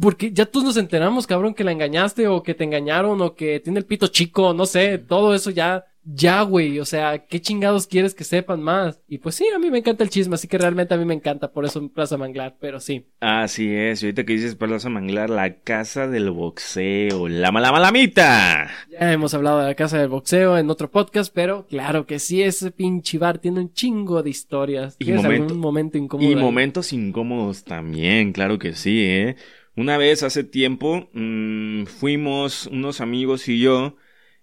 [0.00, 3.60] Porque ya todos nos enteramos, cabrón, que la engañaste o que te engañaron o que
[3.60, 7.86] tiene el pito chico, no sé, todo eso ya, ya, güey, o sea, ¿qué chingados
[7.86, 9.00] quieres que sepan más?
[9.08, 11.14] Y pues sí, a mí me encanta el chisme, así que realmente a mí me
[11.14, 13.06] encanta, por eso en Plaza Manglar, pero sí.
[13.20, 18.70] Así es, y ahorita que dices Plaza Manglar, la casa del boxeo, la mala malamita.
[18.90, 22.42] Ya hemos hablado de la casa del boxeo en otro podcast, pero claro que sí,
[22.42, 24.96] ese pinche bar tiene un chingo de historias.
[24.98, 26.30] Y ¿Tienes momento- algún momento incómodo?
[26.30, 29.36] Y momentos incómodos también, claro que sí, ¿eh?
[29.76, 33.96] Una vez hace tiempo mm, fuimos unos amigos y yo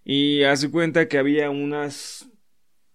[0.04, 2.30] y hace cuenta que había unas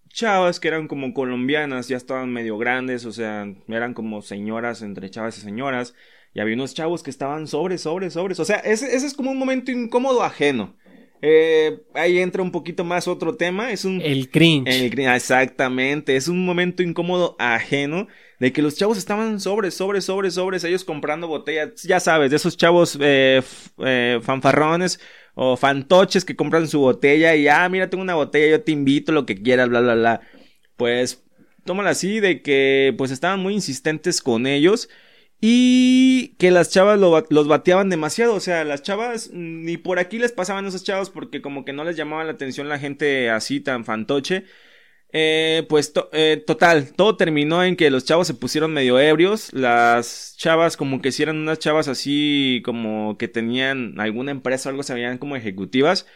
[0.09, 5.11] chavas que eran como colombianas, ya estaban medio grandes, o sea, eran como señoras entre
[5.11, 5.95] chavas y señoras
[6.33, 9.31] y había unos chavos que estaban sobres, sobres, sobres, o sea, ese, ese es como
[9.31, 10.77] un momento incómodo ajeno.
[11.23, 14.01] Eh, ahí entra un poquito más otro tema, es un...
[14.03, 14.69] El cringe.
[14.69, 18.09] El exactamente, es un momento incómodo ajeno
[18.39, 22.37] de que los chavos estaban sobres, sobres, sobres, sobres, ellos comprando botellas, ya sabes, de
[22.37, 23.43] esos chavos eh,
[23.79, 25.01] eh, fanfarrones
[25.35, 29.13] o fantoches que compran su botella y, ah, mira, tengo una botella, yo te invito,
[29.13, 30.21] lo que quieras, bla, bla, bla.
[30.77, 31.25] Pues,
[31.65, 34.89] tómala así de que, pues, estaban muy insistentes con ellos.
[35.41, 38.35] Y que las chavas los bateaban demasiado.
[38.35, 41.85] O sea, las chavas ni por aquí les pasaban esos chavos porque como que no
[41.85, 44.45] les llamaba la atención la gente así tan fantoche.
[45.13, 49.53] Eh, pues eh, total, todo terminó en que los chavos se pusieron medio ebrios.
[49.53, 54.71] Las chavas como que si eran unas chavas así como que tenían alguna empresa o
[54.71, 56.07] algo, se veían como ejecutivas.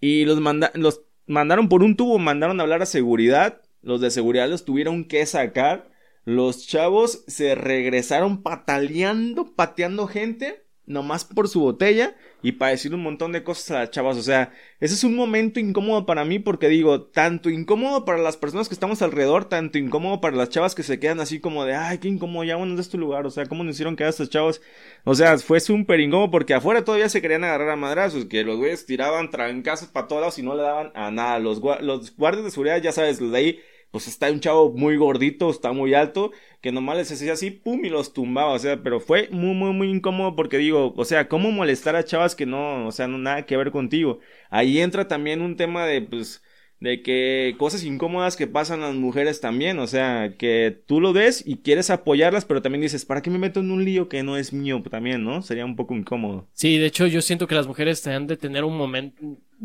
[0.00, 0.40] Y los,
[0.74, 3.62] los mandaron por un tubo, mandaron a hablar a seguridad.
[3.82, 5.90] Los de seguridad los tuvieron que sacar.
[6.24, 13.02] Los chavos se regresaron pataleando, pateando gente, nomás por su botella y para decir un
[13.02, 14.16] montón de cosas a las chavas.
[14.16, 18.36] O sea, ese es un momento incómodo para mí porque digo, tanto incómodo para las
[18.36, 21.74] personas que estamos alrededor, tanto incómodo para las chavas que se quedan así como de,
[21.74, 23.26] ay, qué incómodo, ya bueno, es tu lugar.
[23.26, 24.60] O sea, ¿cómo nos hicieron quedar estos chavos?
[25.04, 28.56] O sea, fue súper incómodo porque afuera todavía se querían agarrar a madrazos, que los
[28.56, 31.38] güeyes tiraban trancazos para todos lados y no le daban a nada.
[31.38, 33.60] Los, los guardias de seguridad, ya sabes, los de ahí
[33.90, 37.84] pues está un chavo muy gordito, está muy alto, que nomás les hacía así, pum,
[37.84, 41.28] y los tumbaba, o sea, pero fue muy, muy, muy incómodo porque digo, o sea,
[41.28, 44.18] ¿cómo molestar a chavas que no, o sea, no nada que ver contigo?
[44.50, 46.42] Ahí entra también un tema de, pues,
[46.80, 51.42] de que cosas incómodas que pasan las mujeres también, o sea, que tú lo ves
[51.44, 54.36] y quieres apoyarlas, pero también dices, ¿para qué me meto en un lío que no
[54.36, 55.42] es mío también, no?
[55.42, 56.46] Sería un poco incómodo.
[56.52, 59.20] Sí, de hecho yo siento que las mujeres han de tener un momento,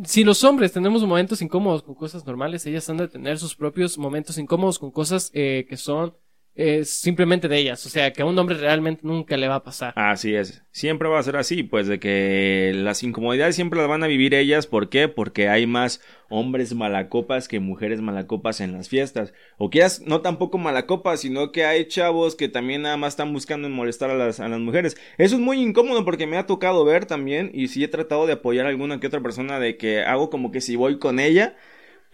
[0.06, 3.98] si los hombres tenemos momentos incómodos con cosas normales, ellas han de tener sus propios
[3.98, 6.16] momentos incómodos con cosas eh, que son
[6.56, 7.86] es simplemente de ellas.
[7.86, 9.94] O sea, que a un hombre realmente nunca le va a pasar.
[9.96, 10.64] Así es.
[10.72, 14.34] Siempre va a ser así, pues de que las incomodidades siempre las van a vivir
[14.34, 14.68] ellas.
[14.68, 15.08] ¿Por qué?
[15.08, 19.34] Porque hay más hombres malacopas que mujeres malacopas en las fiestas.
[19.58, 23.70] O quieras, no tampoco malacopas, sino que hay chavos que también nada más están buscando
[23.70, 24.98] molestar a las, a las mujeres.
[25.18, 28.34] Eso es muy incómodo porque me ha tocado ver también y sí he tratado de
[28.34, 31.56] apoyar a alguna que otra persona de que hago como que si voy con ella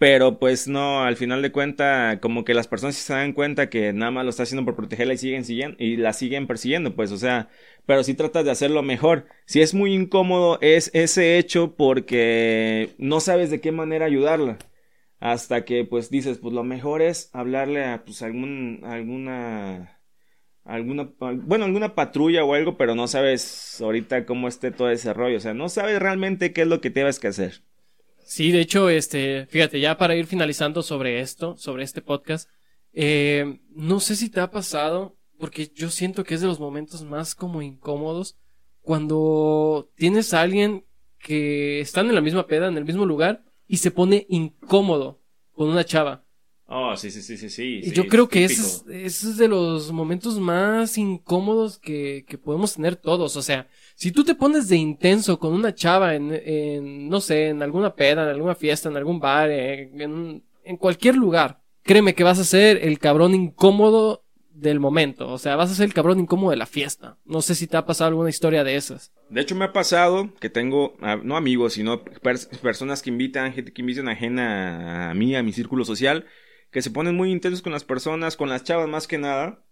[0.00, 3.92] pero pues no, al final de cuenta, como que las personas se dan cuenta que
[3.92, 7.12] nada más lo está haciendo por protegerla y siguen siguiendo, y la siguen persiguiendo, pues,
[7.12, 7.50] o sea,
[7.84, 9.26] pero si tratas de hacerlo mejor.
[9.44, 14.56] Si es muy incómodo, es ese hecho porque no sabes de qué manera ayudarla.
[15.20, 20.00] Hasta que pues dices, pues lo mejor es hablarle a pues algún, alguna,
[20.64, 25.36] alguna, bueno, alguna patrulla o algo, pero no sabes ahorita cómo esté todo ese rollo.
[25.38, 27.64] O sea, no sabes realmente qué es lo que tienes que hacer.
[28.30, 32.48] Sí, de hecho, este, fíjate, ya para ir finalizando sobre esto, sobre este podcast,
[32.92, 37.02] eh, no sé si te ha pasado, porque yo siento que es de los momentos
[37.02, 38.36] más como incómodos,
[38.82, 40.86] cuando tienes a alguien
[41.18, 45.20] que están en la misma peda, en el mismo lugar, y se pone incómodo
[45.50, 46.24] con una chava.
[46.66, 47.90] Oh, sí, sí, sí, sí, sí.
[47.90, 53.34] yo creo que ese es, de los momentos más incómodos que, que podemos tener todos.
[53.34, 53.66] O sea,
[54.00, 57.94] si tú te pones de intenso con una chava en, en no sé, en alguna
[57.94, 62.44] peda, en alguna fiesta, en algún bar, en, en cualquier lugar, créeme que vas a
[62.44, 64.24] ser el cabrón incómodo
[64.54, 65.28] del momento.
[65.28, 67.18] O sea, vas a ser el cabrón incómodo de la fiesta.
[67.26, 69.12] No sé si te ha pasado alguna historia de esas.
[69.28, 72.02] De hecho, me ha pasado que tengo, ah, no amigos, sino
[72.62, 76.24] personas que invitan, que invitan ajena a mí, a mi círculo social
[76.70, 79.62] que se ponen muy intensos con las personas, con las chavas más que nada,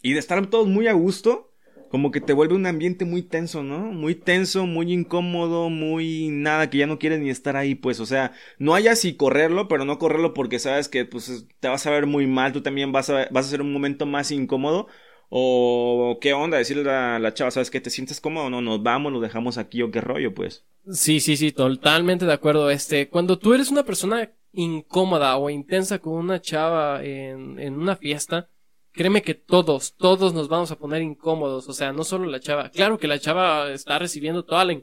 [0.00, 1.51] y de estar todos muy a gusto,
[1.92, 3.78] como que te vuelve un ambiente muy tenso, ¿no?
[3.92, 8.06] Muy tenso, muy incómodo, muy nada, que ya no quieres ni estar ahí, pues, o
[8.06, 11.90] sea, no hayas si correrlo, pero no correrlo porque sabes que, pues, te vas a
[11.90, 14.88] ver muy mal, tú también vas a, vas a ser un momento más incómodo,
[15.28, 18.48] o qué onda, decirle a la chava, ¿sabes que ¿Te sientes cómodo?
[18.48, 20.64] No, nos vamos, lo dejamos aquí o qué rollo, pues.
[20.90, 22.70] Sí, sí, sí, totalmente de acuerdo.
[22.70, 27.96] Este, cuando tú eres una persona incómoda o intensa con una chava en, en una
[27.96, 28.48] fiesta,
[28.92, 31.68] créeme que todos, todos nos vamos a poner incómodos.
[31.68, 32.70] O sea, no solo la chava.
[32.70, 34.80] Claro que la chava está recibiendo toda la,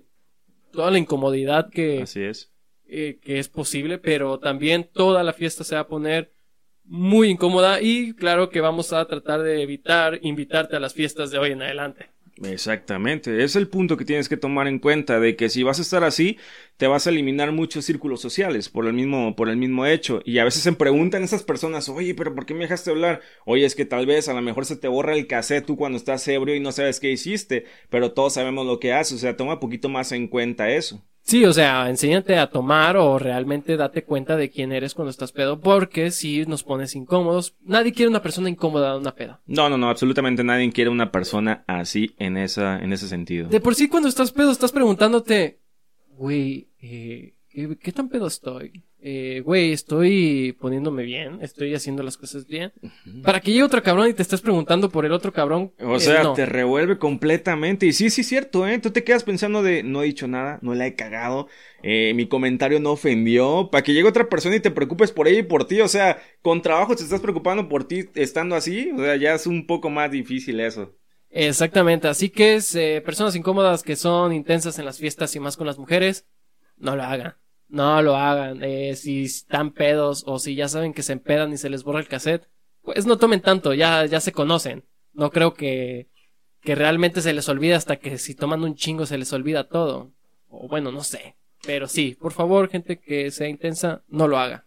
[0.71, 2.51] toda la incomodidad que, Así es.
[2.87, 6.33] Eh, que es posible, pero también toda la fiesta se va a poner
[6.83, 11.37] muy incómoda y claro que vamos a tratar de evitar invitarte a las fiestas de
[11.37, 12.09] hoy en adelante.
[12.41, 15.81] Exactamente, es el punto que tienes que tomar en cuenta de que si vas a
[15.81, 16.37] estar así,
[16.77, 20.21] te vas a eliminar muchos círculos sociales por el mismo, por el mismo hecho.
[20.23, 23.19] Y a veces se preguntan esas personas, oye, pero ¿por qué me dejaste hablar?
[23.45, 25.97] Oye, es que tal vez a lo mejor se te borra el cassette tú cuando
[25.97, 29.35] estás ebrio y no sabes qué hiciste, pero todos sabemos lo que haces, o sea,
[29.35, 31.03] toma un poquito más en cuenta eso.
[31.29, 35.31] Sí, o sea, enséñate a tomar o realmente date cuenta de quién eres cuando estás
[35.31, 39.39] pedo, porque si nos pones incómodos, nadie quiere una persona incómoda en una peda.
[39.45, 43.47] No, no, no, absolutamente nadie quiere una persona así en esa, en ese sentido.
[43.47, 45.59] De por sí cuando estás pedo estás preguntándote,
[46.17, 48.85] güey, eh, ¿qué, tan pedo estoy?
[49.01, 52.73] Eh, güey, estoy poniéndome bien, estoy haciendo las cosas bien.
[53.23, 55.73] Para que llegue otro cabrón y te estés preguntando por el otro cabrón.
[55.79, 56.33] O eh, sea, no.
[56.33, 57.85] te revuelve completamente.
[57.85, 58.79] Y sí, sí, cierto, ¿eh?
[58.79, 61.47] Tú te quedas pensando de, no he dicho nada, no la he cagado,
[61.81, 63.69] eh, mi comentario no ofendió.
[63.71, 65.79] Para que llegue otra persona y te preocupes por ella y por ti.
[65.79, 68.91] O sea, con trabajo te estás preocupando por ti estando así.
[68.91, 70.93] O sea, ya es un poco más difícil eso.
[71.31, 75.57] Exactamente, así que es, eh, personas incómodas que son intensas en las fiestas y más
[75.57, 76.25] con las mujeres,
[76.77, 77.35] no lo hagan.
[77.69, 78.63] No lo hagan.
[78.63, 81.99] Eh, si están pedos o si ya saben que se empedan y se les borra
[81.99, 82.49] el cassette,
[82.81, 84.83] pues no tomen tanto, ya, ya se conocen.
[85.13, 86.09] No creo que,
[86.61, 90.11] que realmente se les olvide hasta que si toman un chingo se les olvida todo.
[90.47, 91.35] O bueno, no sé.
[91.65, 94.65] Pero sí, por favor, gente que sea intensa, no lo haga.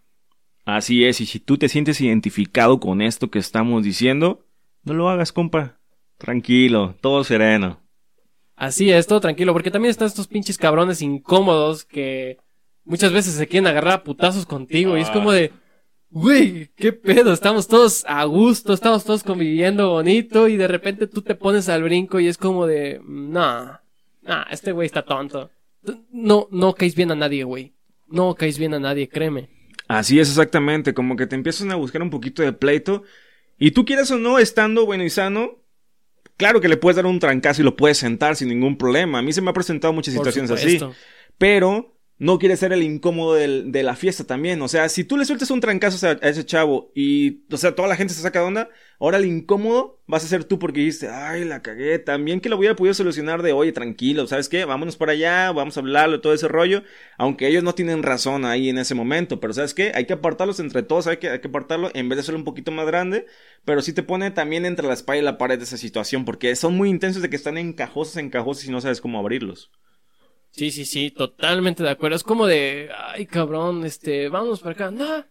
[0.64, 4.46] Así es, y si tú te sientes identificado con esto que estamos diciendo,
[4.84, 5.80] no lo hagas, compa.
[6.18, 7.80] Tranquilo, todo sereno.
[8.55, 12.38] Así es, todo tranquilo, porque también están estos pinches cabrones incómodos que
[12.85, 15.53] muchas veces se quieren agarrar a putazos contigo y es como de,
[16.11, 21.22] güey, qué pedo, estamos todos a gusto, estamos todos conviviendo bonito y de repente tú
[21.22, 23.78] te pones al brinco y es como de, nah,
[24.22, 25.51] nah, este güey está tonto.
[26.12, 27.74] No, no caes bien a nadie, güey.
[28.09, 29.49] No caes bien a nadie, créeme.
[29.89, 33.03] Así es exactamente, como que te empiezan a buscar un poquito de pleito.
[33.59, 35.62] Y tú quieres o no, estando bueno y sano,
[36.37, 39.18] claro que le puedes dar un trancazo y lo puedes sentar sin ningún problema.
[39.18, 40.80] A mí se me ha presentado muchas situaciones así.
[41.39, 41.91] Pero
[42.22, 44.62] no quieres ser el incómodo del- de la fiesta también.
[44.62, 47.88] O sea, si tú le sueltas un trancazo a, ese chavo y, o sea, toda
[47.88, 48.68] la gente se saca de onda,
[49.00, 51.98] ahora el incómodo vas a ser tú porque dijiste, ay, la cagué.
[51.98, 54.64] También que lo hubiera podido solucionar de, oye, tranquilo, ¿sabes qué?
[54.64, 56.84] Vámonos para allá, vamos a hablarlo, todo ese rollo.
[57.18, 59.40] Aunque ellos no tienen razón ahí en ese momento.
[59.40, 59.90] Pero ¿sabes qué?
[59.92, 62.44] Hay que apartarlos entre todos, hay que, hay que apartarlo en vez de hacerlo un
[62.44, 63.26] poquito más grande.
[63.64, 66.54] Pero sí te pone también entre la espalda y la pared de esa situación porque
[66.54, 69.72] son muy intensos de que están encajosos, encajosos y no sabes cómo abrirlos.
[70.53, 72.16] Sí, sí, sí, totalmente de acuerdo.
[72.16, 74.90] Es como de, ay, cabrón, este, vamos para acá.
[74.90, 75.24] No,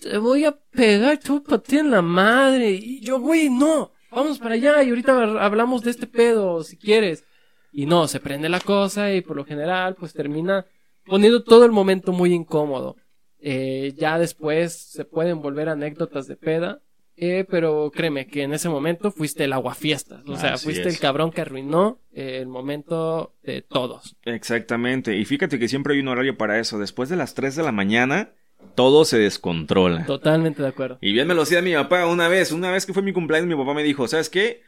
[0.00, 2.70] te voy a pegar, te voy a patear en la madre.
[2.70, 7.24] Y yo, güey, no, vamos para allá y ahorita hablamos de este pedo, si quieres.
[7.70, 10.66] Y no, se prende la cosa y por lo general, pues termina
[11.04, 12.96] poniendo todo el momento muy incómodo.
[13.40, 16.80] Eh, ya después se pueden volver anécdotas de peda.
[17.16, 20.22] Eh, pero créeme que en ese momento fuiste el aguafiestas.
[20.26, 20.94] O sea, Así fuiste es.
[20.94, 24.16] el cabrón que arruinó eh, el momento de todos.
[24.24, 26.78] Exactamente, y fíjate que siempre hay un horario para eso.
[26.78, 28.30] Después de las 3 de la mañana,
[28.74, 30.04] todo se descontrola.
[30.06, 30.98] Totalmente de acuerdo.
[31.00, 33.48] Y bien me lo decía mi papá una vez, una vez que fue mi cumpleaños,
[33.48, 34.62] mi papá me dijo, ¿sabes qué?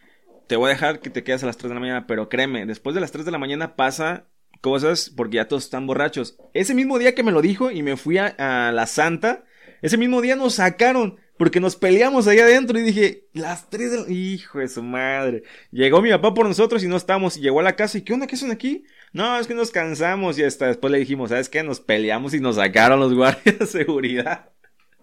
[0.46, 2.66] Te voy a dejar que te quedes a las 3 de la mañana, pero créeme,
[2.66, 4.26] después de las 3 de la mañana pasa
[4.60, 6.36] cosas porque ya todos están borrachos.
[6.52, 9.44] Ese mismo día que me lo dijo y me fui a, a la Santa,
[9.82, 13.96] ese mismo día nos sacaron porque nos peleamos ahí adentro y dije, las 3 de
[14.00, 14.10] la...
[14.10, 15.42] Hijo de su madre.
[15.70, 18.12] Llegó mi papá por nosotros y no estábamos y llegó a la casa y ¿qué
[18.12, 18.26] onda?
[18.26, 18.84] ¿Qué hacen aquí?
[19.12, 21.62] No, es que nos cansamos y hasta después le dijimos, ¿sabes qué?
[21.62, 24.50] Nos peleamos y nos sacaron los guardias de seguridad.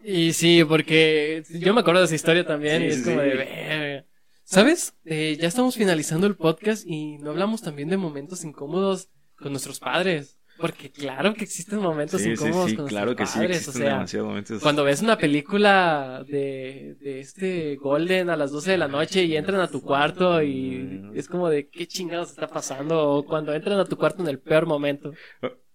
[0.04, 3.22] Y sí, porque yo me acuerdo de esa historia también Sí, y es sí, como
[3.22, 4.06] de.
[4.44, 4.96] ¿Sabes?
[5.06, 9.80] Eh, ya estamos finalizando el podcast y no hablamos también de momentos incómodos con nuestros
[9.80, 10.38] padres.
[10.62, 13.68] Porque claro que existen momentos Sí, sí, incómodos sí, con claro que sí, padres.
[13.68, 14.62] o sea, momentos.
[14.62, 19.36] cuando ves una película de, de este Golden a las 12 de la noche y
[19.36, 23.10] entran a tu cuarto y es como de qué chingados está pasando.
[23.10, 25.12] O cuando entran a tu cuarto en el peor momento.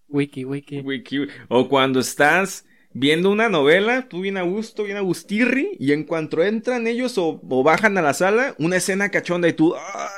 [0.09, 0.79] Wiki, wiki.
[0.81, 5.91] Wiki- O cuando estás viendo una novela, tú bien a gusto, bien a gustirri, y
[5.91, 10.17] en cuanto entran ellos o, bajan a la sala, una escena cachonda y tú, ay,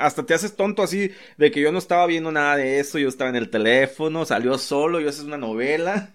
[0.00, 3.08] hasta te haces tonto así de que yo no estaba viendo nada de eso, yo
[3.08, 6.12] estaba en el teléfono, salió solo, yo haces una novela.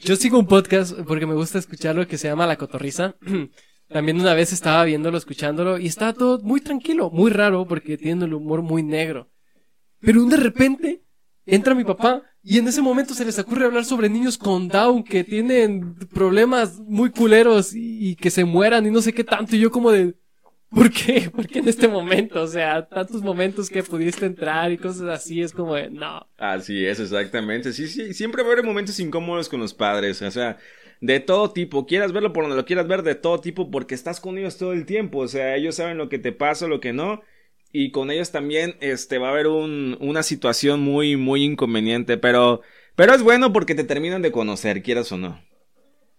[0.00, 3.16] Yo sigo un podcast porque me gusta escucharlo que se llama La Cotorriza.
[3.88, 8.26] También una vez estaba viéndolo, escuchándolo y estaba todo muy tranquilo, muy raro porque tiene
[8.26, 9.30] el humor muy negro.
[10.00, 11.02] Pero de repente
[11.48, 15.02] entra mi papá y en ese momento se les ocurre hablar sobre niños con Down
[15.02, 19.56] que tienen problemas muy culeros y, que se mueran y no sé qué tanto.
[19.56, 20.14] Y yo como de,
[20.70, 21.30] ¿por qué?
[21.34, 22.42] ¿Por qué en este momento?
[22.42, 26.28] O sea, tantos momentos que pudiste entrar y cosas así es como de, no.
[26.36, 27.72] Así es, exactamente.
[27.72, 30.58] Sí, sí, siempre va a haber momentos incómodos con los padres, o sea,
[31.00, 31.86] de todo tipo.
[31.86, 34.72] Quieras verlo por donde lo quieras ver, de todo tipo, porque estás con ellos todo
[34.74, 35.18] el tiempo.
[35.18, 37.22] O sea, ellos saben lo que te pasa, lo que no.
[37.72, 42.16] Y con ellos también, este, va a haber un, una situación muy, muy inconveniente.
[42.16, 42.62] Pero,
[42.96, 45.40] pero es bueno porque te terminan de conocer, quieras o no.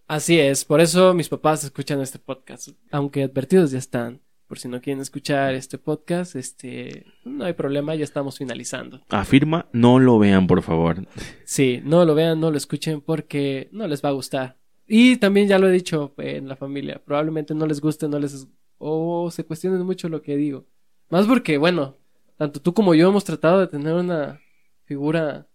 [0.09, 4.21] Así es, por eso mis papás escuchan este podcast, aunque advertidos ya están.
[4.47, 9.01] Por si no quieren escuchar este podcast, este, no hay problema, ya estamos finalizando.
[9.09, 11.05] Afirma, no lo vean, por favor.
[11.45, 14.57] Sí, no lo vean, no lo escuchen porque no les va a gustar.
[14.87, 18.47] Y también ya lo he dicho en la familia, probablemente no les guste, no les
[18.79, 20.65] o se cuestionen mucho lo que digo.
[21.09, 21.97] Más porque, bueno,
[22.37, 24.39] tanto tú como yo hemos tratado de tener una
[24.85, 25.47] figura,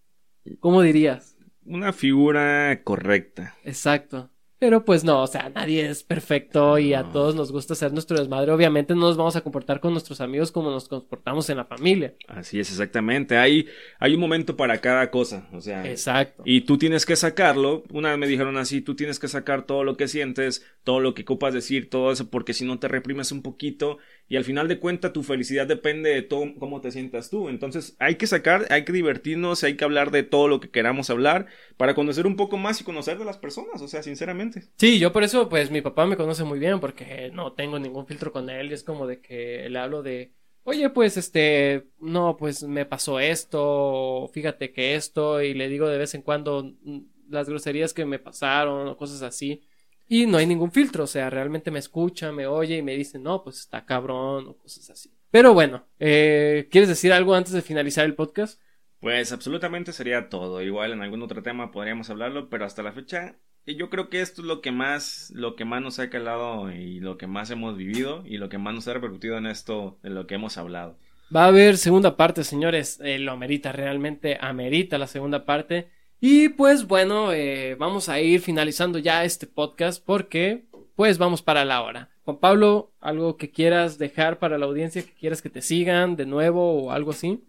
[0.59, 1.35] ¿cómo dirías?
[1.65, 3.55] una figura correcta.
[3.63, 4.29] Exacto.
[4.57, 8.17] Pero pues no, o sea, nadie es perfecto y a todos nos gusta ser nuestro
[8.17, 8.53] desmadre.
[8.53, 12.15] Obviamente no nos vamos a comportar con nuestros amigos como nos comportamos en la familia.
[12.27, 13.37] Así es, exactamente.
[13.37, 13.67] Hay,
[13.99, 15.47] hay un momento para cada cosa.
[15.51, 16.41] O sea, Exacto.
[16.45, 17.83] y tú tienes que sacarlo.
[17.91, 21.13] Una vez me dijeron así, tú tienes que sacar todo lo que sientes, todo lo
[21.13, 23.97] que ocupas decir, todo eso, porque si no te reprimes un poquito
[24.27, 27.49] y al final de cuentas tu felicidad depende de todo, cómo te sientas tú.
[27.49, 31.09] Entonces hay que sacar, hay que divertirnos, hay que hablar de todo lo que queramos
[31.09, 31.47] hablar
[31.77, 34.63] para conocer un poco más y conocer de las personas, o sea, sinceramente.
[34.77, 38.07] Sí, yo por eso, pues mi papá me conoce muy bien porque no tengo ningún
[38.07, 42.63] filtro con él es como de que le hablo de, oye, pues este, no, pues
[42.63, 46.99] me pasó esto, fíjate que esto, y le digo de vez en cuando mm,
[47.29, 49.61] las groserías que me pasaron o cosas así.
[50.07, 53.17] Y no hay ningún filtro, o sea, realmente me escucha, me oye y me dice,
[53.17, 55.11] no, pues está cabrón o cosas así.
[55.31, 58.61] Pero bueno, eh, ¿quieres decir algo antes de finalizar el podcast?
[58.99, 60.61] Pues absolutamente sería todo.
[60.61, 63.37] Igual en algún otro tema podríamos hablarlo, pero hasta la fecha
[63.67, 66.71] y yo creo que esto es lo que más lo que más nos ha calado
[66.71, 69.97] y lo que más hemos vivido y lo que más nos ha repercutido en esto
[70.03, 70.97] de lo que hemos hablado.
[71.35, 72.99] Va a haber segunda parte, señores.
[73.03, 75.89] Eh, lo amerita, realmente amerita la segunda parte.
[76.27, 80.63] Y pues bueno, eh, vamos a ir finalizando ya este podcast porque
[80.95, 82.09] pues vamos para la hora.
[82.23, 86.25] Juan Pablo, algo que quieras dejar para la audiencia, que quieras que te sigan de
[86.25, 87.43] nuevo o algo así.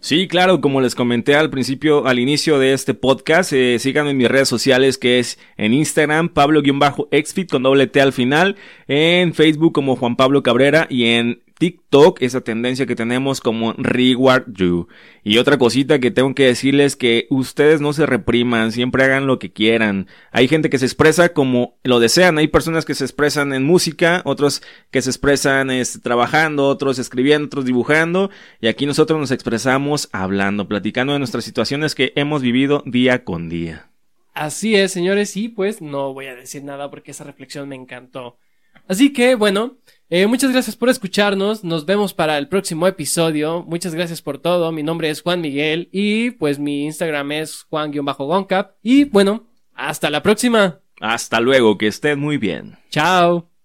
[0.00, 4.16] Sí, claro, como les comenté al principio, al inicio de este podcast, eh, síganme en
[4.16, 8.56] mis redes sociales que es en Instagram, Pablo-Exfit con doble T al final,
[8.88, 14.44] en Facebook como Juan Pablo Cabrera y en TikTok, esa tendencia que tenemos como Reward
[14.52, 14.88] You.
[15.24, 19.38] Y otra cosita que tengo que decirles que ustedes no se repriman, siempre hagan lo
[19.38, 20.06] que quieran.
[20.30, 24.22] Hay gente que se expresa como lo desean, hay personas que se expresan en música,
[24.24, 25.68] otros que se expresan
[26.02, 28.30] trabajando, otros escribiendo, otros dibujando,
[28.60, 33.48] y aquí nosotros nos expresamos hablando, platicando de nuestras situaciones que hemos vivido día con
[33.48, 33.90] día.
[34.34, 38.38] Así es, señores, y pues no voy a decir nada porque esa reflexión me encantó.
[38.86, 39.78] Así que, bueno,
[40.10, 41.64] eh, muchas gracias por escucharnos.
[41.64, 43.64] Nos vemos para el próximo episodio.
[43.66, 44.72] Muchas gracias por todo.
[44.72, 48.76] Mi nombre es Juan Miguel y pues mi Instagram es Juan-Goncap.
[48.82, 50.80] Y bueno, hasta la próxima.
[51.00, 52.76] Hasta luego, que estén muy bien.
[52.90, 53.57] Chao.